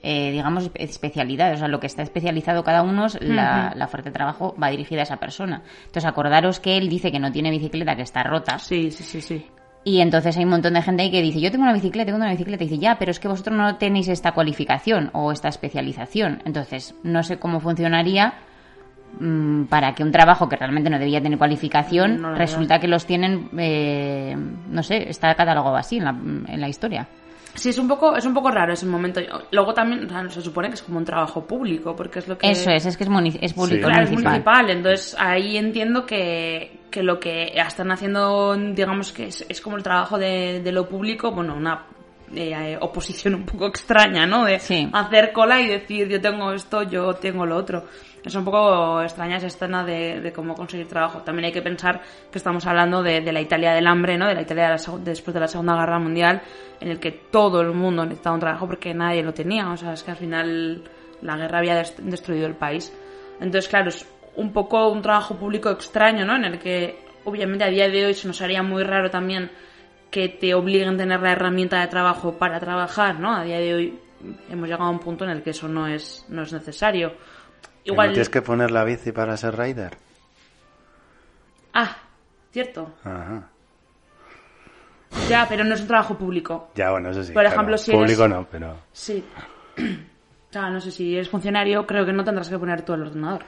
[0.03, 1.55] eh, digamos, especialidades.
[1.55, 5.01] O sea, lo que está especializado cada uno, la, la fuerte de trabajo va dirigida
[5.01, 5.63] a esa persona.
[5.79, 8.59] Entonces, acordaros que él dice que no tiene bicicleta, que está rota.
[8.59, 9.45] Sí, sí, sí, sí.
[9.83, 12.17] Y entonces hay un montón de gente ahí que dice, yo tengo una bicicleta, tengo
[12.17, 12.63] una bicicleta.
[12.63, 16.41] Y dice, ya, pero es que vosotros no tenéis esta cualificación o esta especialización.
[16.43, 18.33] Entonces, no sé cómo funcionaría
[19.19, 23.49] mm, para que un trabajo que realmente no debía tener cualificación, resulta que los tienen,
[23.57, 24.35] eh,
[24.69, 27.07] no sé, está catalogado así en la, en la historia.
[27.57, 29.19] Sí, es un poco, es un poco raro ese momento.
[29.51, 32.49] Luego también se supone que es como un trabajo público, porque es lo que...
[32.51, 33.09] Eso es, es que es,
[33.41, 34.03] es público municipal.
[34.03, 34.69] Es municipal.
[34.69, 39.83] Entonces ahí entiendo que, que lo que están haciendo, digamos que es, es como el
[39.83, 41.83] trabajo de, de lo público, bueno, una
[42.35, 44.45] eh, oposición un poco extraña, ¿no?
[44.45, 44.55] De
[44.93, 47.85] hacer cola y decir yo tengo esto, yo tengo lo otro.
[48.23, 51.21] Es un poco extraña esa escena de, cómo conseguir trabajo.
[51.21, 52.01] También hay que pensar
[52.31, 54.27] que estamos hablando de, la Italia del hambre, ¿no?
[54.27, 56.41] De la Italia después de la Segunda Guerra Mundial,
[56.79, 59.69] en el que todo el mundo necesitaba un trabajo porque nadie lo tenía.
[59.71, 60.83] O sea, es que al final
[61.21, 62.93] la guerra había destruido el país.
[63.39, 66.35] Entonces, claro, es un poco un trabajo público extraño, ¿no?
[66.35, 69.51] En el que obviamente a día de hoy se nos haría muy raro también
[70.09, 73.35] que te obliguen a tener la herramienta de trabajo para trabajar, ¿no?
[73.35, 73.99] A día de hoy
[74.49, 77.13] hemos llegado a un punto en el que eso no es, no es necesario.
[77.87, 78.09] Igual...
[78.09, 79.97] tienes que poner la bici para ser rider?
[81.73, 81.95] Ah,
[82.51, 82.91] cierto.
[83.03, 83.49] Ajá.
[85.29, 86.69] Ya, pero no es un trabajo público.
[86.75, 87.33] Ya, bueno, eso sí.
[87.33, 88.77] Por ejemplo, si Público no, pero...
[88.91, 89.23] Sí.
[90.49, 93.01] O sea, no sé, si eres funcionario, creo que no tendrás que poner tú el
[93.01, 93.43] ordenador.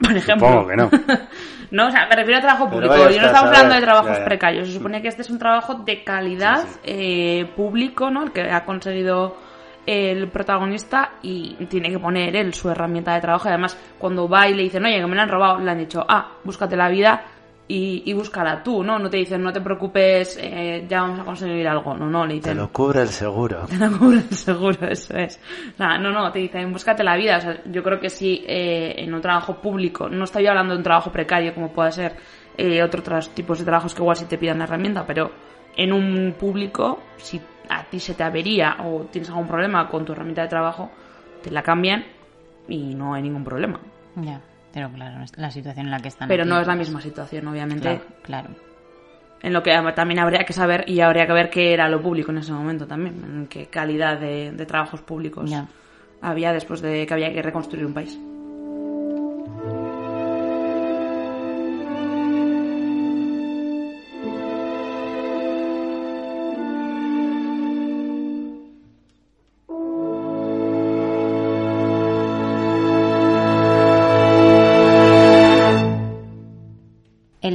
[0.00, 0.48] Por ejemplo.
[0.48, 0.90] Supongo que no.
[1.70, 2.96] no, o sea, me refiero a trabajo público.
[2.96, 4.66] Yo no estamos hablando de trabajos precarios.
[4.66, 8.24] Se supone que este es un trabajo de calidad Eh, público, ¿no?
[8.24, 9.36] El que ha conseguido
[9.86, 13.48] el protagonista y tiene que poner él su herramienta de trabajo.
[13.48, 15.78] Y además, cuando va y le dicen, oye, que me la han robado, le han
[15.78, 17.24] dicho, ah, búscate la vida
[17.66, 18.98] y, y búscala tú, ¿no?
[18.98, 21.94] No te dicen, no te preocupes, eh, ya vamos a conseguir algo.
[21.94, 22.54] No, no, le dicen.
[22.54, 23.66] Te lo cubre el seguro.
[23.66, 25.40] Te lo cubre el seguro, eso es.
[25.78, 27.38] no, no, te dicen, búscate la vida.
[27.38, 30.78] O sea, yo creo que sí, eh, en un trabajo público, no estoy hablando de
[30.78, 32.16] un trabajo precario como pueda ser
[32.56, 35.30] eh, otros tipos de trabajos que igual sí te pidan la herramienta, pero
[35.76, 40.12] en un público, si a ti se te avería o tienes algún problema con tu
[40.12, 40.90] herramienta de trabajo,
[41.42, 42.04] te la cambian
[42.68, 43.80] y no hay ningún problema.
[44.16, 44.40] Ya,
[44.72, 46.28] pero claro, la situación en la que están.
[46.28, 48.00] Pero no es la misma situación, obviamente.
[48.22, 48.50] Claro,
[49.42, 52.30] En lo que también habría que saber y habría que ver qué era lo público
[52.30, 55.50] en ese momento también, en qué calidad de, trabajos públicos
[56.20, 58.18] había después de que había que reconstruir un país.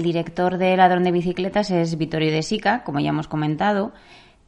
[0.09, 3.91] Director de Ladrón de Bicicletas es Vittorio De Sica, como ya hemos comentado,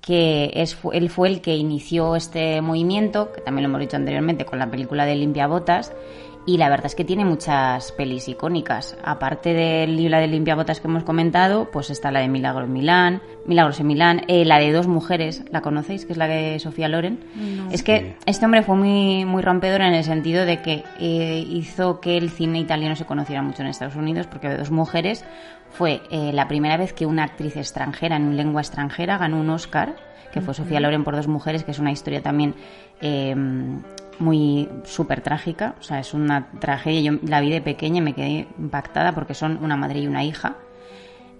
[0.02, 4.44] que es, él fue el que inició este movimiento, que también lo hemos dicho anteriormente
[4.44, 5.94] con la película de Limpia Botas,
[6.46, 8.98] y la verdad es que tiene muchas pelis icónicas.
[9.04, 13.80] Aparte del libro de Limpiabotas que hemos comentado, pues está la de Milagros Milán, Milagros
[13.80, 16.06] en Milán, eh, la de dos mujeres, ¿la conocéis?
[16.06, 17.20] Que es la de Sofía Loren.
[17.72, 22.00] Es que este hombre fue muy, muy rompedor en el sentido de que eh, hizo
[22.00, 25.24] que el cine italiano se conociera mucho en Estados Unidos, porque de dos mujeres
[25.70, 29.96] fue eh, la primera vez que una actriz extranjera en lengua extranjera ganó un Oscar,
[30.34, 32.56] que fue Sofía Loren por dos mujeres, que es una historia también
[34.22, 37.02] muy súper trágica, o sea, es una tragedia.
[37.02, 40.24] Yo la vi de pequeña y me quedé impactada porque son una madre y una
[40.24, 40.56] hija.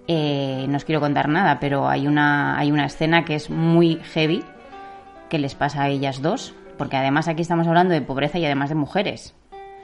[0.08, 3.96] Eh, no os quiero contar nada, pero hay una, hay una escena que es muy
[4.12, 4.42] heavy
[5.30, 8.68] que les pasa a ellas dos, porque además aquí estamos hablando de pobreza y además
[8.68, 9.34] de mujeres.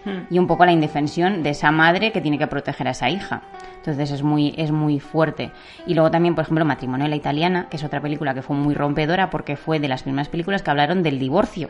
[0.05, 0.27] Hmm.
[0.31, 3.43] Y un poco la indefensión de esa madre que tiene que proteger a esa hija.
[3.77, 5.53] Entonces es muy, es muy fuerte.
[5.87, 8.75] Y luego también, por ejemplo, Matrimonio la Italiana, que es otra película que fue muy
[8.75, 11.69] rompedora porque fue de las primeras películas que hablaron del divorcio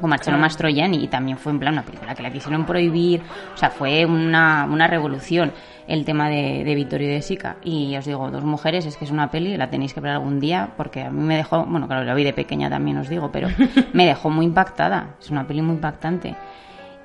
[0.00, 3.22] o Marcelo Mastroianni y también fue en plan una película que la quisieron prohibir,
[3.54, 5.52] o sea, fue una, una revolución
[5.86, 7.56] el tema de, de Vittorio de Sica.
[7.64, 10.38] Y os digo, Dos Mujeres es que es una peli, la tenéis que ver algún
[10.38, 13.30] día porque a mí me dejó, bueno, claro, la vi de pequeña también os digo,
[13.32, 13.48] pero
[13.92, 16.36] me dejó muy impactada, es una peli muy impactante.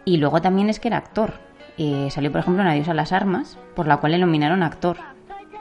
[0.05, 1.33] Y luego también es que era actor,
[1.77, 4.97] eh, salió por ejemplo en Adiós a las Armas, por la cual le nominaron actor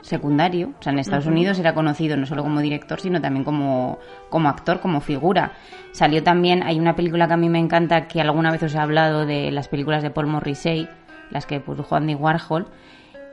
[0.05, 0.73] secundario.
[0.79, 4.49] O sea, en Estados Unidos era conocido no solo como director, sino también como, como
[4.49, 5.53] actor, como figura.
[5.93, 8.79] Salió también, hay una película que a mí me encanta, que alguna vez os he
[8.79, 10.89] hablado de las películas de Paul Morrissey,
[11.31, 12.67] las que produjo Andy Warhol.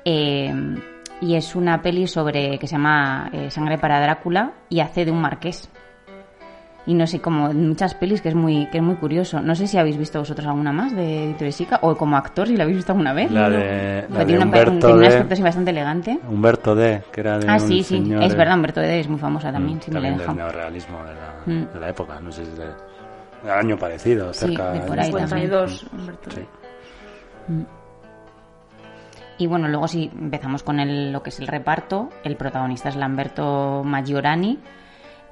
[0.06, 0.54] Eh,
[1.20, 5.12] y es una peli sobre que se llama eh, Sangre para Drácula y hace de
[5.12, 5.70] un marqués
[6.86, 9.40] y no sé, como muchas pelis que es muy que es muy curioso.
[9.40, 12.58] No sé si habéis visto vosotros alguna más de Vittorio Sica o como actor si
[12.58, 13.32] la habéis visto alguna vez.
[13.32, 16.20] La de, la tiene, Humberto tiene un aspecto así bastante elegante.
[16.28, 19.52] Humberto D, que era de Ah, sí, sí, es verdad, Humberto D es muy famosa
[19.52, 21.74] también, mm, sí también me del neorrealismo de la, mm.
[21.74, 25.86] de la, época, no sé si de, año parecido, cerca sí, de por ahí 52,
[25.94, 26.42] Humberto sí.
[27.48, 27.62] Mm.
[29.38, 32.96] Y bueno, luego si empezamos con el, lo que es el reparto, el protagonista es
[32.96, 34.60] Lamberto Maggiorani,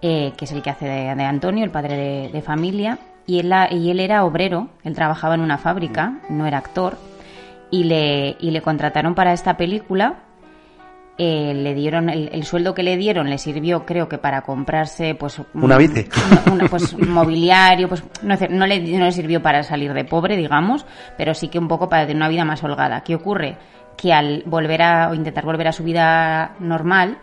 [0.02, 3.90] eh, que es el que hace de, Antonio, el padre de, familia, y él, y
[3.90, 6.98] él, era obrero, él trabajaba en una fábrica, no era actor,
[7.70, 10.20] y le, y le contrataron para esta película.
[11.22, 15.42] Eh, le dieron el, sueldo que le dieron le sirvió creo que para comprarse pues
[15.54, 16.08] una bici
[16.70, 20.86] pues mobiliario pues no, no, le, no le sirvió para salir de pobre digamos
[21.18, 23.58] pero sí que un poco para tener una vida más holgada qué ocurre
[23.98, 27.18] que al volver a o intentar volver a su vida normal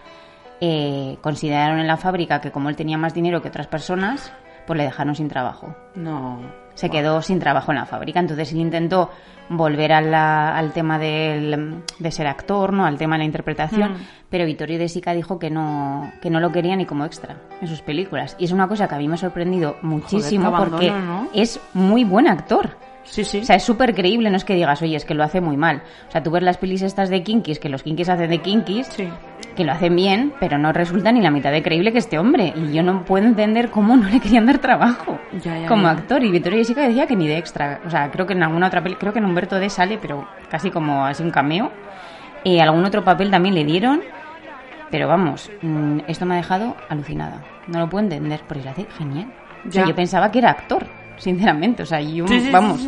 [0.61, 4.33] eh, consideraron en la fábrica que como él tenía más dinero que otras personas,
[4.67, 5.75] pues le dejaron sin trabajo.
[5.95, 6.41] No.
[6.75, 8.21] Se quedó sin trabajo en la fábrica.
[8.21, 9.11] Entonces él intentó
[9.49, 12.85] volver al tema de ser actor, ¿no?
[12.85, 14.07] Al tema de la interpretación, mm.
[14.29, 17.69] pero Vittorio De Sica dijo que no, que no lo quería ni como extra en
[17.69, 18.37] sus películas.
[18.39, 20.93] Y es una cosa que a mí me ha sorprendido muchísimo porque
[21.33, 22.77] es muy buen actor.
[23.07, 23.39] Sí, sí.
[23.39, 25.57] O sea, es súper creíble, no es que digas, oye, es que lo hace muy
[25.57, 25.83] mal.
[26.09, 28.89] O sea, tú ves las pelis estas de Kinkis, que los Kinkis hacen de Kinkis,
[29.57, 32.53] que lo hacen bien, pero no resulta ni la mitad de creíble que este hombre.
[32.57, 35.19] Y yo no puedo entender cómo no le querían dar trabajo
[35.69, 36.23] como actor.
[36.23, 37.81] Y Vittorio Jessica decía que ni de extra.
[37.87, 40.29] O sea, creo que en alguna otra peli, creo que en Humberto D sale, pero
[40.51, 41.71] casi como así un cameo.
[42.45, 44.03] Y algún otro papel también le dieron.
[44.91, 47.43] Pero vamos, mm, esto me ha dejado alucinada.
[47.67, 49.33] No lo puedo entender, porque lo hace genial.
[49.65, 50.87] yo pensaba que era actor
[51.19, 51.83] sinceramente.
[51.83, 52.81] O sea, yo, vamos,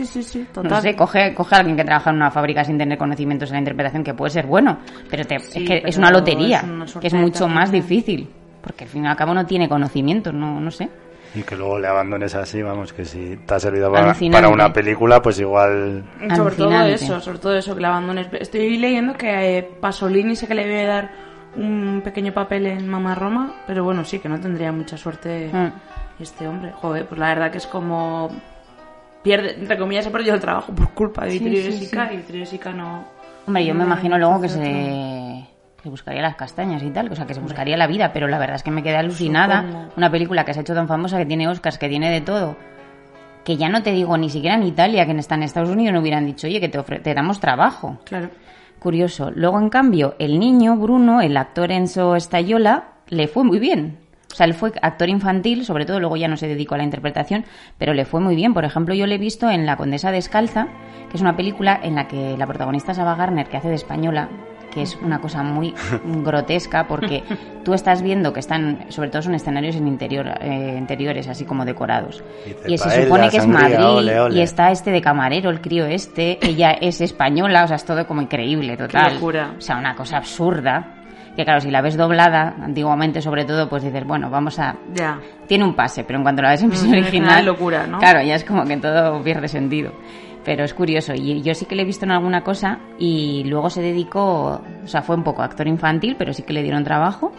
[0.63, 3.55] no sé, coge, coge a alguien que trabaja en una fábrica sin tener conocimientos en
[3.55, 4.79] la interpretación, que puede ser bueno,
[5.11, 6.65] pero te, es que es una lotería,
[7.01, 8.29] que es mucho más difícil,
[8.63, 10.89] porque al fin y al cabo no tiene conocimientos, no, no sé.
[11.35, 15.21] Y que luego le abandones así, vamos, que si te ha servido para, una película,
[15.21, 16.05] pues igual...
[16.35, 18.29] Sobre todo eso, sobre todo eso, que le abandones.
[18.33, 21.11] Estoy leyendo que eh, Pasolini sé que le debe dar
[21.57, 25.73] un pequeño papel en Mamá Roma, pero bueno, sí, que no tendría mucha suerte mm.
[26.21, 26.73] Este hombre.
[26.73, 28.29] Joder, pues la verdad que es como...
[29.23, 32.73] Pierde, entre comillas, se perdió el trabajo por culpa de Vittorio sí, y Vittorio Sica
[32.73, 33.05] no...
[33.47, 35.49] Hombre, yo me imagino luego que se
[35.83, 38.39] que buscaría las castañas y tal, o sea, que se buscaría la vida, pero la
[38.39, 39.91] verdad es que me quedé alucinada.
[39.97, 42.57] Una película que se ha hecho tan famosa, que tiene Oscars, que tiene de todo,
[43.45, 46.01] que ya no te digo ni siquiera en Italia, que está en Estados Unidos, no
[46.01, 47.99] hubieran dicho, oye, que te, te damos trabajo.
[48.05, 48.31] Claro.
[48.79, 49.31] Curioso.
[49.35, 53.99] Luego, en cambio, el niño, Bruno, el actor Enzo Stayola, le fue muy bien.
[54.31, 56.85] O sea, él fue actor infantil, sobre todo luego ya no se dedicó a la
[56.85, 57.45] interpretación,
[57.79, 58.53] pero le fue muy bien.
[58.55, 60.69] Por ejemplo, yo le he visto en La Condesa Descalza,
[61.11, 63.75] que es una película en la que la protagonista es Ava Garner, que hace de
[63.75, 64.29] española,
[64.71, 67.25] que es una cosa muy grotesca porque
[67.65, 71.65] tú estás viendo que están, sobre todo son escenarios en interior, eh, interiores, así como
[71.65, 72.23] decorados.
[72.67, 76.73] Y, se supone que es Madrid y está este de camarero, el crío este, ella
[76.73, 79.19] es española, o sea, es todo como increíble, total.
[79.57, 80.98] O sea, una cosa absurda.
[81.39, 84.75] Que claro, si la ves doblada, antiguamente sobre todo, pues dices, bueno, vamos a...
[84.93, 85.21] Ya.
[85.47, 87.47] Tiene un pase, pero en cuanto la ves en versión original...
[87.47, 88.01] locura, ¿no?
[88.01, 89.93] Claro, ya es como que todo pierde sentido
[90.45, 91.13] pero es curioso.
[91.15, 94.87] Y yo sí que le he visto en alguna cosa y luego se dedicó, o
[94.87, 97.33] sea, fue un poco actor infantil, pero sí que le dieron trabajo.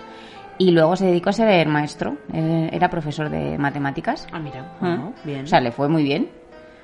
[0.60, 4.28] Y luego se dedicó a ser maestro, era profesor de matemáticas.
[4.32, 5.10] Ah, mira, ah.
[5.26, 5.44] bien.
[5.44, 6.30] O sea, le fue muy bien.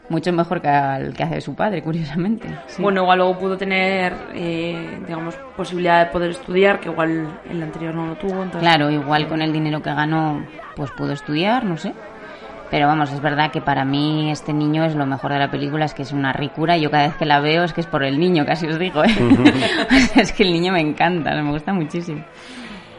[0.07, 2.47] Mucho mejor que al que hace su padre, curiosamente.
[2.77, 7.95] Bueno, igual luego pudo tener, eh, digamos, posibilidad de poder estudiar, que igual el anterior
[7.95, 8.45] no lo tuvo.
[8.59, 11.93] Claro, igual con el dinero que ganó, pues pudo estudiar, no sé.
[12.69, 15.85] Pero vamos, es verdad que para mí este niño es lo mejor de la película,
[15.85, 16.77] es que es una ricura.
[16.77, 19.03] Yo cada vez que la veo es que es por el niño, casi os digo.
[19.03, 19.09] ¿eh?
[20.15, 22.23] es que el niño me encanta, me gusta muchísimo.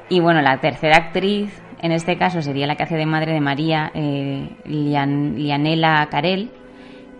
[0.09, 3.41] Y bueno, la tercera actriz, en este caso, sería la que hace de madre de
[3.41, 6.51] María, eh, Lianela Carel,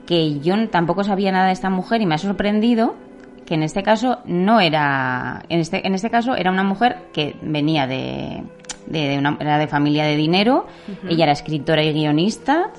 [0.07, 2.95] que yo tampoco sabía nada de esta mujer y me ha sorprendido
[3.45, 7.37] que en este caso no era, en este, en este caso era una mujer que
[7.41, 8.43] venía de,
[8.87, 10.67] de, una, era de familia de dinero,
[11.09, 12.71] ella era escritora y guionista,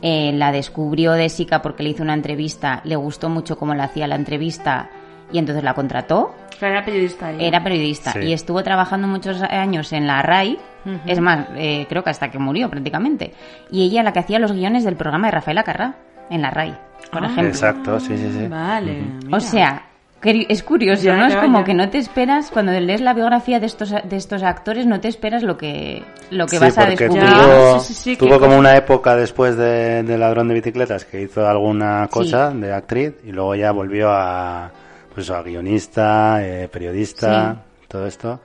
[0.00, 3.82] eh, la descubrió de Sica porque le hizo una entrevista, le gustó mucho cómo le
[3.82, 4.88] hacía la entrevista
[5.32, 6.34] y entonces la contrató.
[6.60, 7.32] Era periodista.
[7.32, 10.58] Era periodista y estuvo trabajando muchos años en la RAI,
[11.06, 13.32] es más, eh, creo que hasta que murió prácticamente.
[13.70, 15.96] Y ella la que hacía los guiones del programa de Rafaela Carrá
[16.30, 16.76] en la RAI,
[17.10, 17.26] por ah.
[17.26, 17.48] ejemplo.
[17.48, 18.48] Exacto, sí, sí, sí.
[18.48, 19.02] Vale.
[19.30, 19.82] O sea,
[20.24, 21.26] es curioso, ¿no?
[21.26, 24.86] Es como que no te esperas, cuando lees la biografía de estos, de estos actores,
[24.86, 27.24] no te esperas lo que, lo que vas a descubrir.
[27.24, 32.72] Tuvo, tuvo como una época después de, Ladrón de Bicicletas que hizo alguna cosa de
[32.72, 34.70] actriz y luego ya volvió a,
[35.14, 38.40] pues a guionista, eh, periodista, todo esto.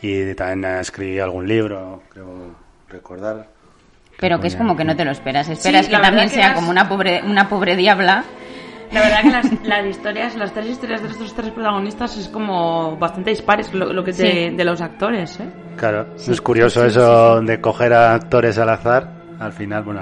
[0.00, 2.56] Y también escribió algún libro, creo
[2.88, 3.51] recordar.
[4.22, 5.50] Pero que es como que no te lo esperas.
[5.50, 8.24] Esperas que también sea como una pobre, una pobre diabla
[8.92, 12.96] la verdad que las, las, historias, las tres historias de estos tres protagonistas es como
[12.96, 15.50] bastante dispares lo, que de, los actores, ¿eh?
[15.76, 19.22] Claro, es curioso eso de coger a actores al azar.
[19.40, 20.00] Al final, bueno,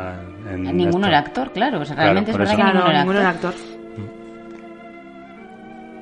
[0.50, 1.80] en ninguno era actor, claro.
[1.80, 3.54] O sea, realmente es verdad que ninguno, era actor.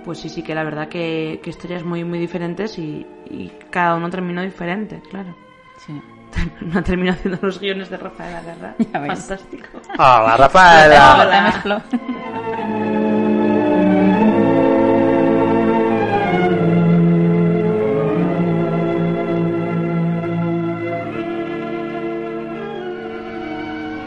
[0.05, 3.95] Pues sí, sí, que la verdad que, que historias muy, muy diferentes y, y cada
[3.95, 5.37] uno terminó diferente, claro.
[5.79, 6.03] Sí.
[6.61, 8.75] no terminó haciendo los guiones de Rafaela Guerra.
[8.93, 9.67] Fantástico.
[9.95, 11.17] ¡Hola, Rafaela!
[11.21, 11.85] Hola,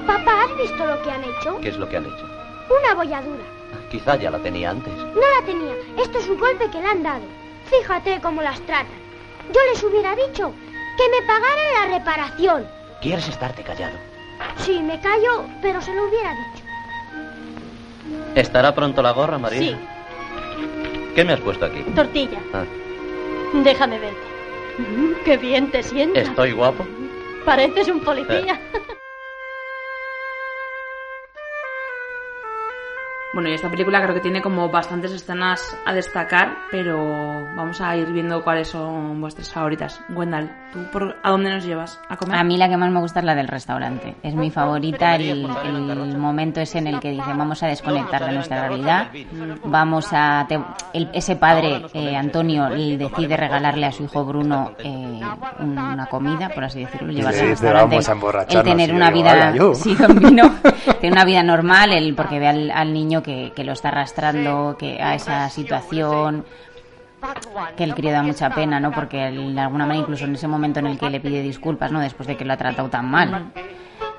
[0.06, 1.58] Papá, ¿has visto lo que han hecho?
[1.62, 2.30] ¿Qué es lo que han hecho?
[2.84, 3.44] Una bolladura.
[3.90, 4.94] Quizá ya la tenía antes.
[4.94, 5.74] No la tenía.
[5.98, 7.24] Esto es un golpe que le han dado.
[7.66, 9.02] Fíjate cómo las tratan.
[9.54, 10.54] Yo les hubiera dicho
[10.98, 12.68] que me pagaran la reparación.
[13.02, 13.98] ¿Quieres estarte callado?
[14.58, 16.64] Sí, me callo, pero se lo hubiera dicho.
[18.36, 19.60] ¿Estará pronto la gorra, María?
[19.60, 19.78] Sí.
[21.16, 21.82] ¿Qué me has puesto aquí?
[21.96, 22.40] Tortilla.
[22.54, 22.64] Ah.
[23.54, 24.20] Déjame verte.
[24.78, 26.28] Mm, qué bien te sientes.
[26.30, 26.86] ¿Estoy guapo?
[27.46, 28.60] Pareces un policía.
[28.74, 28.81] Eh.
[33.34, 36.98] Bueno, y esta película creo que tiene como bastantes escenas a destacar, pero
[37.56, 40.02] vamos a ir viendo cuáles son vuestras favoritas.
[40.10, 42.38] Wendell, ¿tú por, a dónde nos llevas a comer?
[42.38, 44.16] A mí la que más me gusta es la del restaurante.
[44.22, 48.34] Es mi favorita, el, el momento es en el que dice vamos a desconectar de
[48.34, 49.08] nuestra realidad,
[49.64, 50.46] vamos a...
[50.92, 55.22] ese padre, eh, Antonio, decide regalarle a su hijo Bruno eh,
[55.60, 57.98] una comida, por así decirlo, llevarse al restaurante.
[58.50, 59.54] el tener una vida...
[59.74, 60.54] Sí, con vino,
[61.00, 65.16] tener una vida normal, el, porque ve al niño que, lo está arrastrando que a
[65.16, 66.46] esa situación
[67.78, 68.92] que el crío da mucha pena, ¿no?
[68.92, 72.00] Porque de alguna manera incluso en ese momento en el que le pide disculpas, ¿no?
[72.00, 73.52] Después de que lo ha tratado tan mal.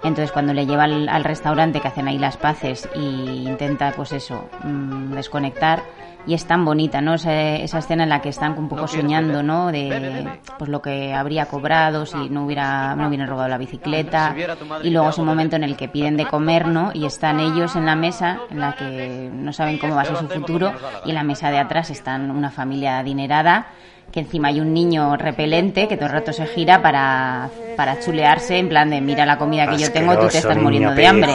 [0.03, 4.13] Entonces cuando le lleva al, al restaurante que hacen ahí las paces y intenta pues
[4.13, 5.83] eso, mm, desconectar
[6.27, 7.15] y es tan bonita, ¿no?
[7.15, 9.73] Esa, esa, escena en la que están un poco soñando, ¿no?
[9.73, 14.35] De pues lo que habría cobrado si no hubiera no hubieran robado la bicicleta
[14.83, 16.91] y luego es un momento en el que piden de comer, ¿no?
[16.95, 20.17] Y están ellos en la mesa en la que no saben cómo va a ser
[20.17, 20.73] su futuro
[21.05, 23.67] y en la mesa de atrás están una familia adinerada
[24.13, 28.59] que encima hay un niño repelente que todo el rato se gira para, para chulearse
[28.59, 31.33] en plan de mira la comida que yo tengo, tú te estás muriendo de hambre.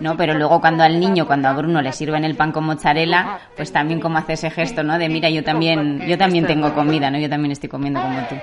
[0.00, 0.16] ¿No?
[0.16, 3.70] Pero luego cuando al niño, cuando a Bruno le sirven el pan con mozzarella, pues
[3.70, 4.98] también como hace ese gesto, ¿no?
[4.98, 7.18] De mira, yo también, yo también tengo comida, ¿no?
[7.18, 8.36] Yo también estoy comiendo como tú.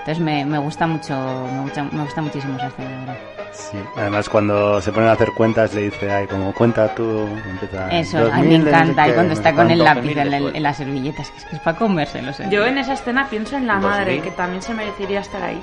[0.00, 1.14] Entonces me, me gusta mucho,
[1.52, 3.31] me gusta, me gusta muchísimo esa escena, ¿verdad?
[3.52, 7.88] Sí, además cuando se ponen a hacer cuentas le dice, ay, como cuenta tú, empieza...
[7.90, 11.30] Eso, a mí me encanta, y cuando está con el lápiz en, en, las servilletas,
[11.30, 12.40] que es, que es para comérselos.
[12.40, 12.46] ¿eh?
[12.50, 15.60] Yo en esa escena pienso en la madre, que también se merecería estar ahí.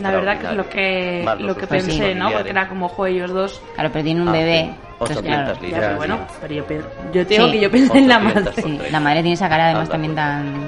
[0.00, 2.14] La verdad que es lo que, lo que pensé, sí.
[2.14, 2.30] ¿no?
[2.32, 3.60] Porque era como, jo, ellos dos...
[3.74, 4.70] Claro, pero tiene un bebé...
[4.98, 5.82] 800 claro, libras.
[5.82, 6.64] Ya, bueno, pero yo,
[7.12, 8.50] yo tengo sí, que yo pienso en la madre.
[8.56, 10.65] Sí, la madre tiene esa cara además también tan,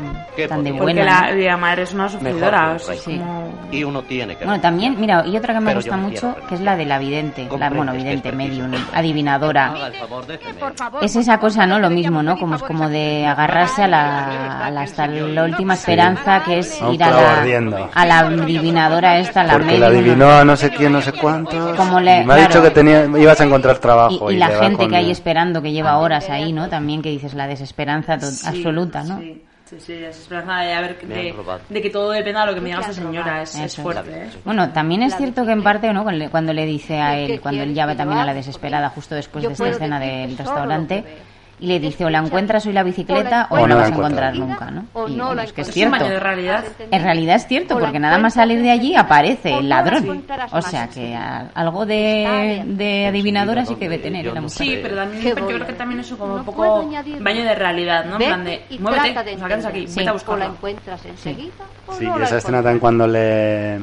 [0.48, 1.02] tan de buena.
[1.02, 2.62] Porque la, la, madre es una sufridora.
[2.62, 3.16] Mejor, o sea, sí.
[3.18, 3.52] como...
[3.70, 4.44] Y uno tiene que...
[4.44, 6.98] Bueno, también, mira, y otra que me pero gusta mucho, que es la de la
[6.98, 7.48] vidente.
[7.59, 9.74] La, bueno, vidente, medium, adivinadora.
[11.02, 11.78] Es esa cosa, ¿no?
[11.78, 12.38] Lo mismo, ¿no?
[12.38, 16.81] Como es como de agarrarse a la, a la hasta la última esperanza, que es
[16.92, 19.81] ir a la, a la adivinadora esta, la Porque medium.
[19.81, 21.76] la adivinó a no sé quién, no sé cuántos.
[21.76, 24.31] Como le, me ha claro, dicho que tenía, ibas a encontrar trabajo.
[24.31, 26.68] Y, y, y la gente que hay esperando, que lleva horas ahí, ¿no?
[26.68, 29.18] También que dices la desesperanza to- Sí, absoluta, ¿no?
[29.18, 31.61] Sí, sí, sí, es esperanza de, han de, robado.
[31.68, 33.42] de que todo dependa de lo que me diga esa señora.
[33.42, 34.31] Es, fuerte, ¿eh?
[34.44, 36.02] Bueno, también es cierto que en parte, ¿no?
[36.02, 38.88] Cuando le- Cuando le dice a él, cuando él ya va también a la desesperada
[38.90, 41.04] justo después de esta escena del restaurante,
[41.60, 44.34] y le dice o la encuentras hoy la bicicleta o no la vas a encontrar
[44.36, 44.84] nunca, ¿no?
[45.08, 46.24] Y bueno, es que es Es un baño de cierto.
[46.24, 46.64] realidad.
[46.90, 50.24] En realidad es cierto, porque nada más salir de allí aparece el ladrón.
[50.52, 54.50] O sea que algo de, de adivinadora sí que debe tener la mujer.
[54.56, 56.88] Sí, pero también yo creo que también eso como un No poco
[57.20, 58.12] baño de realidad, ¿no?
[58.14, 59.30] En plan de, muévete, o quédate
[59.66, 59.88] aquí, entender.
[59.88, 60.44] vete a O la buscarla.
[60.46, 61.52] encuentras enseguida
[61.86, 63.78] o Sí, no esa escena también cuando le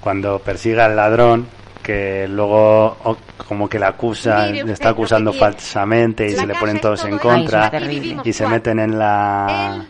[0.00, 1.46] cuando persigue al ladrón
[1.82, 3.18] que luego o-
[3.48, 7.10] como que la acusa, le está acusando falsamente y La se le ponen todos todo
[7.10, 9.84] en contra Ay, y se meten en la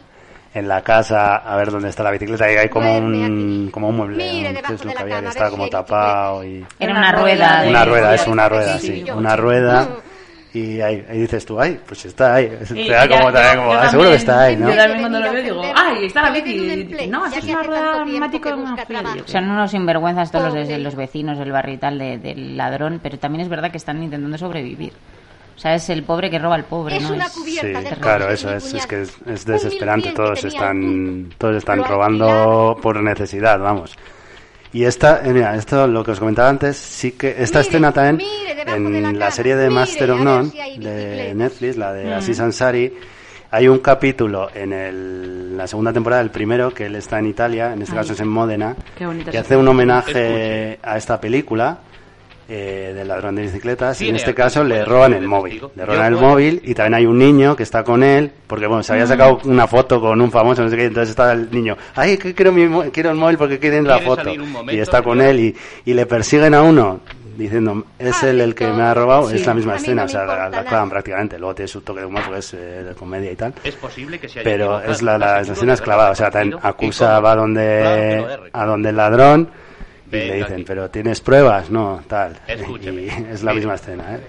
[0.54, 2.50] en la casa a ver dónde está la bicicleta.
[2.52, 4.54] Y hay como un como un mueble Mire ¿no?
[4.56, 7.64] debajo que es lo que había que cama, estaba como tapado y Era una rueda
[7.68, 9.88] una rueda es sí, una rueda sí, una rueda
[10.54, 13.88] y ahí, ahí dices tú ay pues está ahí te Y da como, yo ah,
[13.88, 14.68] seguro que está ahí ¿no?
[14.70, 17.08] Yo también cuando lo veo digo, ay, está la bici.
[17.08, 19.24] No, es una rueda de una.
[19.26, 20.66] Son unos sinvergüenzas todos los, Pobre.
[20.66, 23.78] de los vecinos del barrio y tal de- del ladrón, pero también es verdad que
[23.78, 24.92] están intentando sobrevivir.
[25.54, 27.14] O sea, es el pobre que roba al pobre, Es ¿no?
[27.14, 30.42] una Es- cubierta Sí, de claro, eso de es, es que es, es desesperante, todos
[30.44, 33.94] están, todos están robando por necesidad, vamos.
[34.72, 37.92] Y esta, eh, mira, esto lo que os comentaba antes, sí que esta Mire, escena
[37.92, 41.34] también mire, en de la serie de mire, Master of None si de.
[41.34, 42.12] Netflix, la de Mm.
[42.14, 42.94] Aziz Ansari,
[43.50, 47.74] hay un capítulo en el, la segunda temporada, el primero, que él está en Italia,
[47.74, 47.98] en este Ay.
[47.98, 48.74] caso es en Módena,
[49.30, 51.78] que hace un homenaje a esta película
[52.54, 55.52] eh, del ladrón de bicicletas y en este caso le roban el móvil.
[55.52, 55.72] testigo.
[55.74, 58.82] Le roban el móvil y también hay un niño que está con él porque bueno,
[58.82, 61.76] se había sacado una foto con un famoso, no sé qué, entonces está el niño,
[61.94, 64.34] ay, que quiero, mi, quiero el móvil porque quieren la ¿Quiere foto.
[64.36, 67.00] momento, Y está con él y, y le persiguen a uno
[67.36, 69.36] diciendo, es Ah, él el que me ha robado, Sí.
[69.36, 71.38] es la misma escena, no o sea, la, clavan prácticamente.
[71.38, 73.54] Luego tiene su toque de humor porque es eh, de comedia y tal.
[73.64, 76.10] Es posible que se haya Pero es la, la, ¿Estás la seguro escena es clavada,
[76.10, 76.30] o sea,
[76.62, 79.48] acusa, va donde, a donde el ladrón
[80.18, 80.64] y le dicen, aquí.
[80.64, 81.70] pero ¿tienes pruebas?
[81.70, 82.38] No, tal.
[82.46, 83.02] Escúchame.
[83.02, 84.20] Y es la misma escena, ¿eh?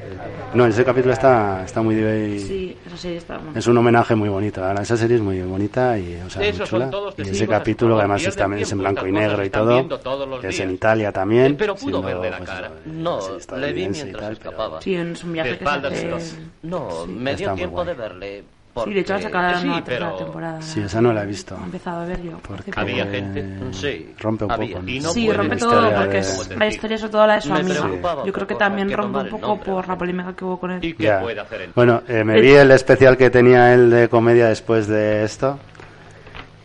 [0.54, 1.96] No, ese capítulo está, está muy...
[2.40, 3.58] Sí, eso sí, está bueno.
[3.58, 6.66] Es un homenaje muy bonito, verdad, esa serie es muy bonita y, o sea, muy
[6.66, 6.90] chula.
[7.18, 10.26] Y ese capítulo, que además es, Pierden también es en blanco y negro y todo,
[10.26, 11.56] los es en Italia también.
[11.58, 12.72] Pero pudo siendo, verle la pues, cara.
[12.86, 14.82] No, sí, le vi mientras tal, pero- escapaba.
[14.82, 16.20] Sí, es un viaje De que.
[16.64, 18.44] No, me Está dio muy tiempo de verle.
[18.76, 20.62] Sí, de hecho porque- la sí, nueva tercera pero- temporada.
[20.64, 21.56] Sí, esa no la he visto.
[21.62, 22.40] He empezado a ver yo.
[22.40, 23.46] Porque Había gente.
[23.72, 24.76] Sí, rompe un había.
[24.78, 24.90] poco.
[24.90, 27.42] Y no sí, rompe la todo porque de- es la historia sobre todo la de
[27.42, 27.90] su amiga.
[28.26, 30.72] Yo creo que también que rompe un poco nombre, por la polémica que hubo con
[30.72, 30.84] él.
[30.84, 31.22] ¿Y qué Ya.
[31.22, 34.48] puede hacer el Bueno, eh, me El- vi el especial que tenía él de comedia
[34.48, 35.60] después de esto.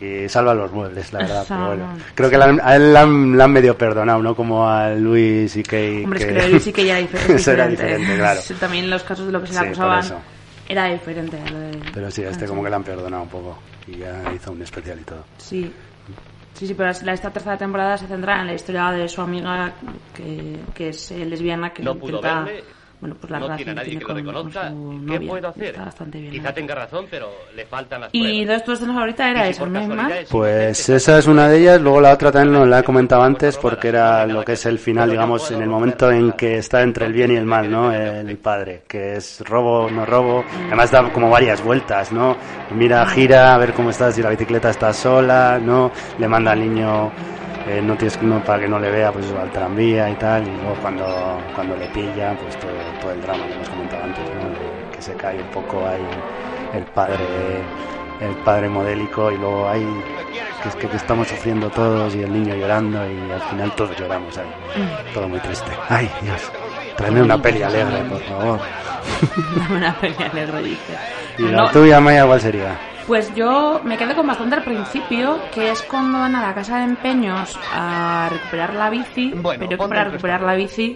[0.01, 1.45] Y salva los muebles, la verdad.
[1.47, 1.83] pero bueno.
[2.15, 4.33] Creo que la han- a él la han, la han medio perdonado, ¿no?
[4.33, 6.01] Como a Luis y que.
[6.05, 7.97] Hombre, es que lo de Luis sí que ya era difer- Eso era diferente.
[7.99, 8.41] diferente, claro.
[8.41, 10.15] Sí, También los casos de lo que se le Sí, por acusaban eso.
[10.69, 11.37] Era diferente.
[11.37, 11.71] a Lo de...
[11.93, 13.57] Pero sí, a este como que le han perdonado un poco.
[13.87, 15.25] Y ya hizo un especial y todo.
[15.37, 15.73] Sí.
[16.53, 19.73] Sí, sí, pero la- esta tercera temporada se centra en la historia de su amiga
[20.13, 22.63] que, que es lesbiana que No pudo intenta verle.
[22.99, 24.61] Bueno, pues la no relación tiene nadie tiene que con, lo conozca.
[24.69, 25.29] con su ¿Qué novia.
[25.29, 25.65] puedo hacer?
[25.65, 26.31] Está bastante bien.
[26.33, 29.59] Quizá tenga razón, pero le faltan las Y entonces tu escena favorita era si esa,
[29.59, 30.11] por ¿no hay más?
[30.11, 33.23] es Pues esa es una de ellas, luego la otra también lo la he comentado
[33.23, 36.81] antes porque era lo que es el final, digamos, en el momento en que está
[36.81, 37.91] entre el bien y el mal, ¿no?
[37.93, 42.35] El padre, que es robo, no robo, además da como varias vueltas, ¿no?
[42.75, 45.91] Mira, gira a ver cómo está, si la bicicleta está sola, ¿no?
[46.17, 47.11] Le manda al niño,
[47.67, 50.51] eh, no tienes no, para que no le vea, pues al tranvía y tal, y
[50.51, 51.05] luego cuando,
[51.55, 54.23] cuando le pilla, pues todo, todo el drama que hemos comentado antes,
[54.95, 56.05] que se cae un poco ahí
[56.73, 57.17] el padre
[58.21, 59.85] el padre modélico y luego hay
[60.61, 63.97] que es que, que estamos sufriendo todos y el niño llorando y al final todos
[63.97, 64.51] lloramos ahí.
[65.13, 65.71] Todo muy triste.
[65.87, 66.51] Ay Dios.
[66.97, 68.59] Tráeme una peli alegre por favor.
[69.71, 70.97] Una peli alegre, dice.
[71.37, 72.77] y la No, tuya Maya cuál sería
[73.09, 76.77] Pues yo me quedo con bastante al principio, que es cuando van a la casa
[76.77, 80.95] de empeños a recuperar la bici, Bueno, pero que para recuperar la bici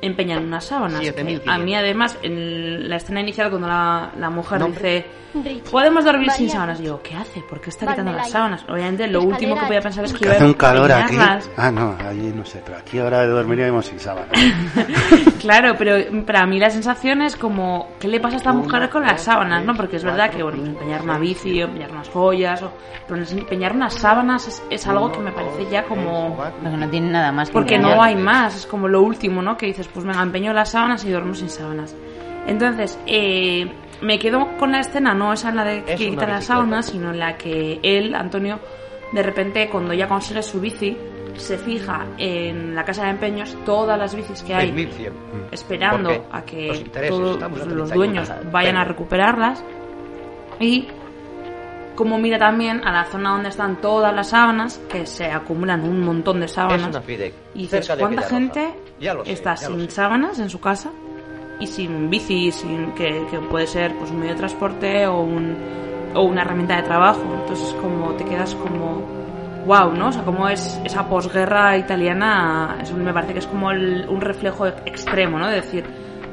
[0.00, 1.02] empeñan unas sábanas.
[1.02, 1.42] 7.500.
[1.46, 5.06] A mí además, en la escena inicial cuando la, la mujer Nombre.
[5.34, 7.40] dice, podemos dormir sin sábanas, digo, ¿qué hace?
[7.42, 8.64] ¿por qué está quitando las sábanas?
[8.68, 11.16] Obviamente lo último que voy a pensar es que hace un calor aquí
[11.56, 14.28] ah no allí no sé pero aquí ahora dormiríamos sin sábana
[15.38, 19.02] Claro, pero para mí la sensación es como, ¿qué le pasa a esta mujer con
[19.02, 19.64] las sábanas?
[19.64, 19.74] ¿no?
[19.74, 22.72] Porque es verdad que, bueno, empeñar una bici, empeñar unas joyas, o,
[23.06, 26.36] pero empeñar unas sábanas es, es algo que me parece ya como...
[26.36, 29.56] Porque no tiene nada más que Porque no hay más, es como lo último, ¿no?
[29.56, 31.94] Que dices, pues venga, empeño las sábanas y duermo sin sábanas.
[32.46, 33.70] Entonces, eh,
[34.00, 36.86] me quedo con la escena, no esa en la de que Es quita las sábanas,
[36.86, 38.58] sino en la que él, Antonio,
[39.12, 40.96] de repente, cuando ya consigue su bici,
[41.36, 45.12] se fija en la casa de empeños todas las bicis que hay 6.100.
[45.52, 47.94] esperando Porque a que los todos a los 31.
[47.94, 49.62] dueños vayan a recuperarlas
[50.58, 50.88] y
[51.98, 56.00] como mira también a la zona donde están todas las sábanas que se acumulan un
[56.00, 57.00] montón de Es sábanas una
[57.54, 58.60] y dices cuánta gente
[59.24, 60.90] sé, está sin sábanas en su casa
[61.58, 65.56] y sin bici sin que, que puede ser pues un medio de transporte o un
[66.14, 67.20] o una herramienta de trabajo.
[67.42, 69.02] Entonces como te quedas como
[69.66, 73.72] wow no o sea como es esa posguerra italiana eso me parece que es como
[73.72, 75.84] el- un reflejo extremo no de decir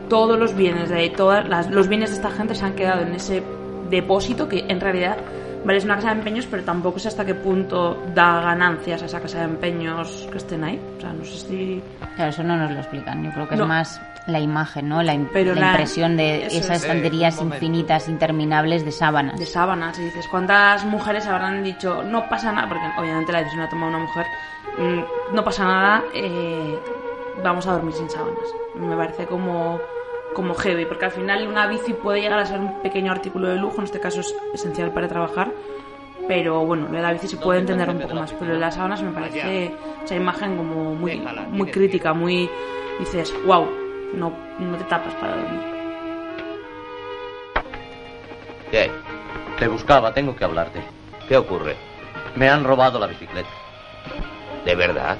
[0.10, 3.14] todos los bienes de todas las, los bienes de esta gente se han quedado en
[3.16, 3.42] ese
[3.90, 5.18] depósito que en realidad
[5.66, 9.06] vale es una casa de empeños pero tampoco sé hasta qué punto da ganancias a
[9.06, 11.84] esa casa de empeños que estén ahí o sea no sé si
[12.16, 13.24] Claro, eso no nos lo explican.
[13.24, 13.64] Yo creo que No.
[13.64, 15.04] es más la imagen, ¿no?
[15.04, 16.82] La, im- Pero la la- impresión de esas es.
[16.84, 19.38] estanterías Eh, infinitas, interminables de sábanas.
[19.38, 23.64] de sábanas y dices cuántas mujeres habrán dicho no pasa nada porque obviamente la decisión
[23.64, 24.26] la toma una mujer
[24.78, 26.80] mm, no pasa nada eh,
[27.44, 29.80] vamos a dormir sin sábanas me parece como
[30.36, 33.56] como heavy porque al final una bici puede llegar a ser un pequeño artículo de
[33.56, 35.52] lujo en este caso es esencial para trabajar
[36.28, 38.60] pero bueno lo de la bici se puede entender un poco más pero lo de
[38.60, 39.74] las sábanas me parece
[40.04, 41.20] esa imagen como muy
[41.50, 42.48] muy crítica muy
[43.00, 43.66] dices wow
[44.14, 45.76] no no te tapas para dormir
[48.72, 48.92] ¿Qué?
[49.60, 50.82] Te buscaba, tengo que hablarte.
[51.28, 51.76] ¿Qué ocurre?
[52.36, 53.48] Me han robado la bicicleta.
[54.66, 55.18] ¿De verdad?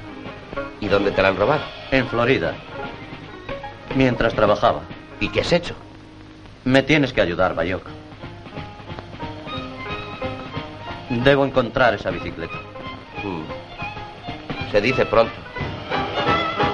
[0.80, 1.62] ¿Y dónde te la han robado?
[1.90, 2.54] En Florida.
[3.94, 4.82] Mientras trabajaba.
[5.20, 5.74] ¿Y qué has hecho?
[6.64, 7.90] Me tienes que ayudar, Bayoka.
[11.08, 12.56] Debo encontrar esa bicicleta.
[13.22, 13.42] Hmm.
[14.70, 15.32] Se dice pronto.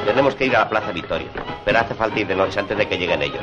[0.07, 1.28] Tenemos que ir a la Plaza Victoria,
[1.64, 3.43] pero hace falta ir de noche antes de que lleguen ellos.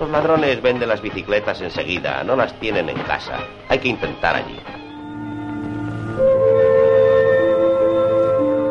[0.00, 3.38] Los ladrones venden las bicicletas enseguida, no las tienen en casa.
[3.68, 4.58] Hay que intentar allí.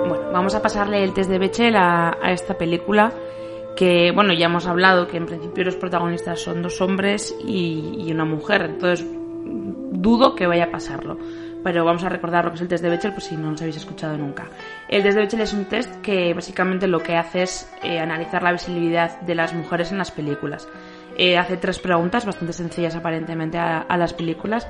[0.08, 3.12] Bueno, vamos a pasarle el test de Bechdel a, a esta película
[3.76, 8.26] que, bueno, ya hemos hablado que en principio los protagonistas son dos hombres y, una
[8.26, 9.06] mujer, entonces
[9.46, 11.18] dudo que vaya a pasarlo.
[11.64, 13.62] Pero vamos a recordar lo que es el test de Bechdel, por si no os
[13.62, 14.50] habéis escuchado nunca.
[14.90, 18.44] El test de Bechdel es un test que básicamente lo que hace es eh, analizar
[18.44, 20.68] la visibilidad de las mujeres en las películas.
[21.16, 24.68] Eh, hace tres preguntas bastante sencillas aparentemente a las películas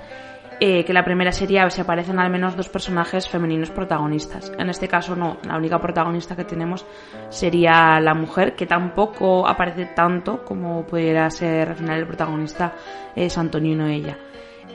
[0.59, 4.51] eh, que la primera sería si aparecen al menos dos personajes femeninos protagonistas.
[4.57, 6.85] En este caso no, la única protagonista que tenemos
[7.29, 12.73] sería la mujer, que tampoco aparece tanto como pudiera ser al final el protagonista
[13.15, 14.17] es Antonino ella.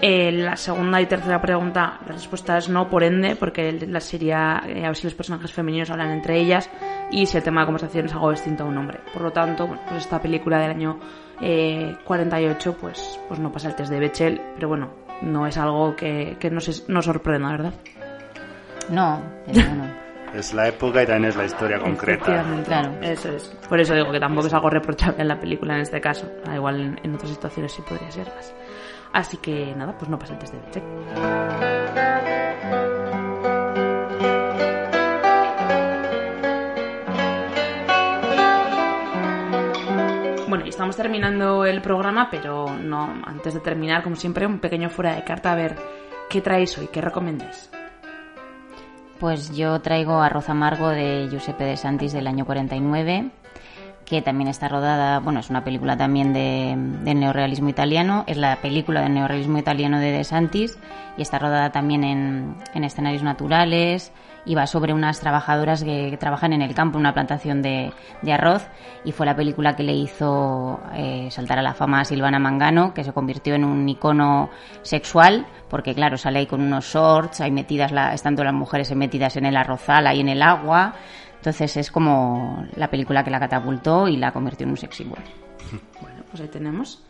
[0.01, 4.63] Eh, la segunda y tercera pregunta, la respuesta es no, por ende, porque la sería
[4.67, 6.71] eh, a ver si los personajes femeninos hablan entre ellas
[7.11, 9.01] y si el tema de conversación es algo distinto a un hombre.
[9.13, 11.01] Por lo tanto, pues esta película del año
[11.41, 14.91] eh, 48 pues, pues no pasa el test de Bechdel, pero bueno,
[15.23, 17.73] no es algo que, que nos, es- nos sorprenda, ¿verdad?
[18.91, 19.85] No, pero bueno.
[20.35, 22.93] es la época y también es la historia concreta Claro.
[23.03, 23.45] Eso es.
[23.69, 26.31] Por eso digo que tampoco es algo reprochable en la película en este caso.
[26.47, 28.55] Ah, igual en, en otras situaciones sí podría ser más.
[29.13, 31.78] Así que nada, pues no pasa el test de Bechdel.
[40.79, 45.25] Estamos terminando el programa, pero no, antes de terminar, como siempre, un pequeño fuera de
[45.25, 45.75] carta a ver
[46.31, 47.69] qué traéis hoy, qué recomendáis.
[49.19, 53.31] Pues yo traigo Arroz Amargo de Giuseppe De Santis del año 49,
[54.05, 56.77] que también está rodada, bueno, es una película también de,
[57.13, 60.79] neorealismo italiano, es la película del neorealismo italiano de De Santis
[61.17, 64.13] y está rodada también en escenarios naturales,
[64.49, 67.93] y va sobre unas trabajadoras que, trabajan en el campo, en una plantación de,
[68.33, 68.67] arroz,
[69.05, 72.95] y fue la película que le hizo eh, saltar a la fama a Silvana Mangano,
[72.95, 74.49] que se convirtió en un icono
[74.81, 78.93] sexual, porque claro, sale ahí con unos shorts, hay metidas, la, están todas las mujeres
[78.97, 80.95] metidas en el arrozal, ahí en el agua,
[81.37, 85.21] entonces es como la película que la catapultó y la convirtió en un sexy symbol.
[86.01, 87.05] Bueno, pues ahí tenemos.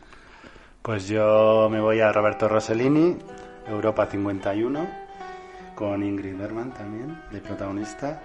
[0.82, 3.16] Pues yo me voy a Roberto Rossellini,
[3.68, 5.07] Europa 51
[5.78, 8.20] con Ingrid Bergman también, de protagonista,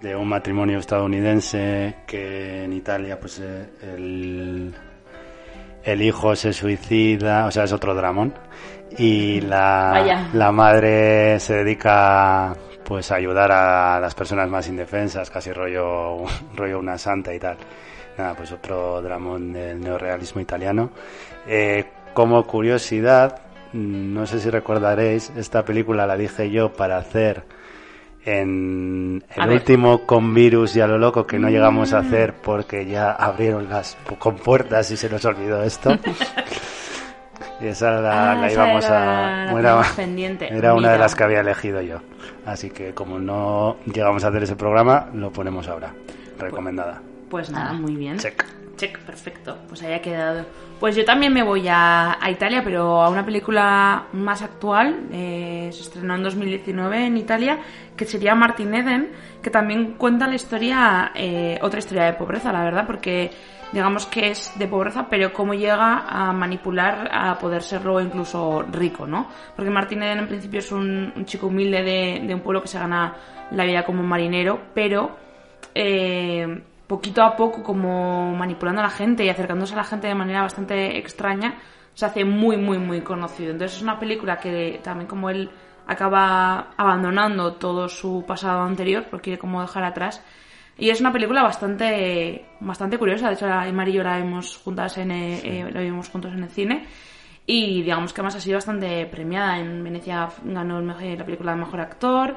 [0.00, 4.74] de un matrimonio estadounidense que en Italia pues eh, el,
[5.84, 8.34] el hijo se suicida, o sea, es otro dramón,
[8.98, 12.52] y la, la madre se dedica
[12.84, 16.24] pues a ayudar a las personas más indefensas, casi rollo,
[16.56, 17.58] rollo una santa y tal.
[18.18, 20.90] Nada, pues otro dramón del neorealismo italiano.
[21.46, 27.44] Eh, como curiosidad, no sé si recordaréis, esta película la dije yo para hacer
[28.24, 32.86] en el último con virus y a lo loco que no llegamos a hacer porque
[32.86, 35.90] ya abrieron las compuertas y se nos olvidó esto.
[37.60, 39.58] y esa la, ah, íbamos a...
[39.58, 40.52] era, pendiente.
[40.52, 42.00] era una de las que había elegido yo.
[42.46, 45.92] Así que como no llegamos a hacer ese programa, lo ponemos ahora.
[46.38, 47.00] Recomendada.
[47.28, 48.18] Pues, nada, muy bien.
[48.18, 48.44] Check.
[48.88, 49.58] Perfecto.
[49.68, 50.44] Pues haya quedado.
[50.80, 55.06] Pues yo también me voy a, Italia, pero a una película más actual.
[55.12, 57.58] Eh, se estrenó en 2019 en Italia,
[57.96, 59.12] que sería Martin Eden,
[59.42, 63.30] que también cuenta la historia, eh, otra historia de pobreza, la verdad, porque
[63.72, 69.06] digamos que es de pobreza, pero cómo llega a manipular a poder serlo incluso rico,
[69.06, 69.28] ¿no?
[69.56, 72.78] Porque Martin Eden en principio es un, chico humilde de, de, un pueblo que se
[72.78, 73.14] gana
[73.50, 75.16] la vida como marinero, pero
[75.74, 76.62] eh,
[76.92, 80.42] poquito a poco, como manipulando a la gente y acercándose a la gente de manera
[80.42, 81.56] bastante extraña,
[81.94, 83.50] se hace muy, muy, muy conocido.
[83.50, 85.50] Entonces es una película que también como él
[85.86, 90.22] acaba abandonando todo su pasado anterior, lo quiere como dejar atrás.
[90.76, 93.28] Y es una película bastante, bastante curiosa.
[93.28, 96.42] De hecho, Aymar y yo la vimos juntas en, eh, eh, la vimos juntos en
[96.42, 96.86] el cine.
[97.46, 99.58] Y digamos que además ha sido bastante premiada.
[99.58, 102.36] En Venecia ganó la película de mejor actor.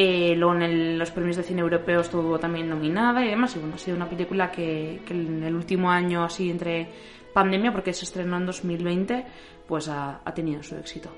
[0.00, 3.56] Eh, luego en los premios de cine europeo estuvo también nominada y demás.
[3.56, 6.88] Y bueno, ha sido una película que, en el último año, así entre
[7.32, 9.26] pandemia, porque se estrenó en 2020,
[9.66, 11.10] pues ha tenido su éxito.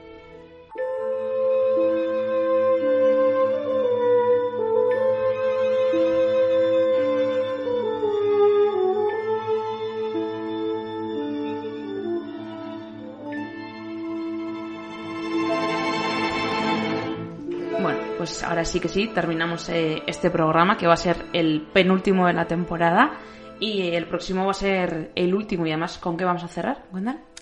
[18.61, 22.34] Ahora sí que sí, terminamos eh, este programa que va a ser el penúltimo de
[22.34, 23.12] la temporada
[23.58, 26.84] y el próximo va a ser el último y además ¿con qué vamos a cerrar,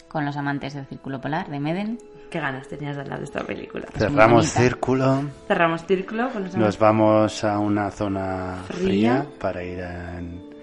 [0.06, 1.98] Con los amantes del Círculo Polar de Meden.
[2.30, 3.86] Qué ganas tenías de hablar de esta película.
[3.96, 5.24] Cerramos círculo.
[5.48, 6.30] Cerramos círculo.
[6.54, 10.54] Nos vamos a una zona fría, para ir en,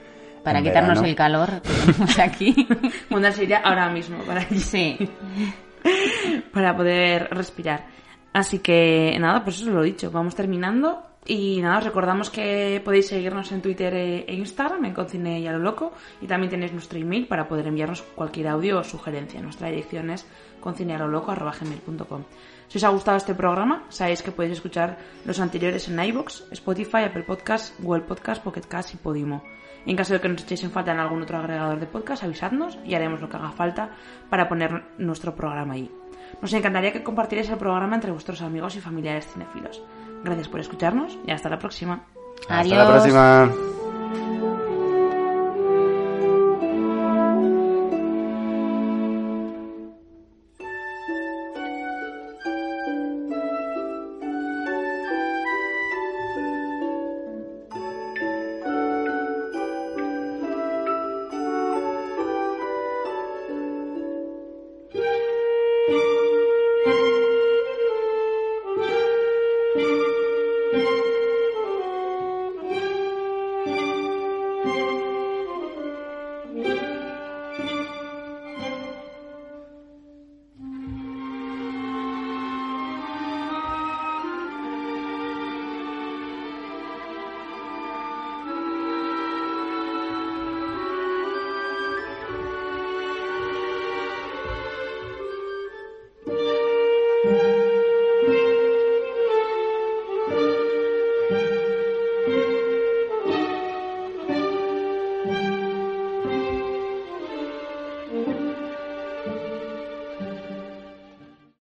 [0.41, 2.67] para quitarnos el calor que tenemos aquí.
[3.09, 4.97] Una sería ahora mismo para sí.
[6.53, 7.94] para poder respirar.
[8.35, 11.01] Así que nada, pues eso lo he dicho, vamos terminando.
[11.25, 15.53] Y nada, os recordamos que podéis seguirnos en Twitter e Instagram, en Concine y a
[15.53, 15.93] lo loco.
[16.19, 19.41] Y también tenéis nuestro email para poder enviarnos cualquier audio o sugerencia.
[19.41, 20.27] Nuestra dirección es
[20.59, 22.23] concinealoloco.com.
[22.67, 27.05] Si os ha gustado este programa, sabéis que podéis escuchar los anteriores en iVoox, Spotify,
[27.05, 29.45] Apple Podcasts, Google Podcasts, Pocket Cast y Podimo.
[29.85, 32.77] En caso de que nos echéis en falta en algún otro agregador de podcast, avisadnos
[32.83, 33.91] y haremos lo que haga falta
[34.29, 35.89] para poner nuestro programa ahí.
[36.41, 39.81] Nos encantaría que compartierais el programa entre vuestros amigos y familiares cinéfilos.
[40.23, 42.05] Gracias por escucharnos y hasta la próxima.
[42.49, 43.74] Hasta la próxima.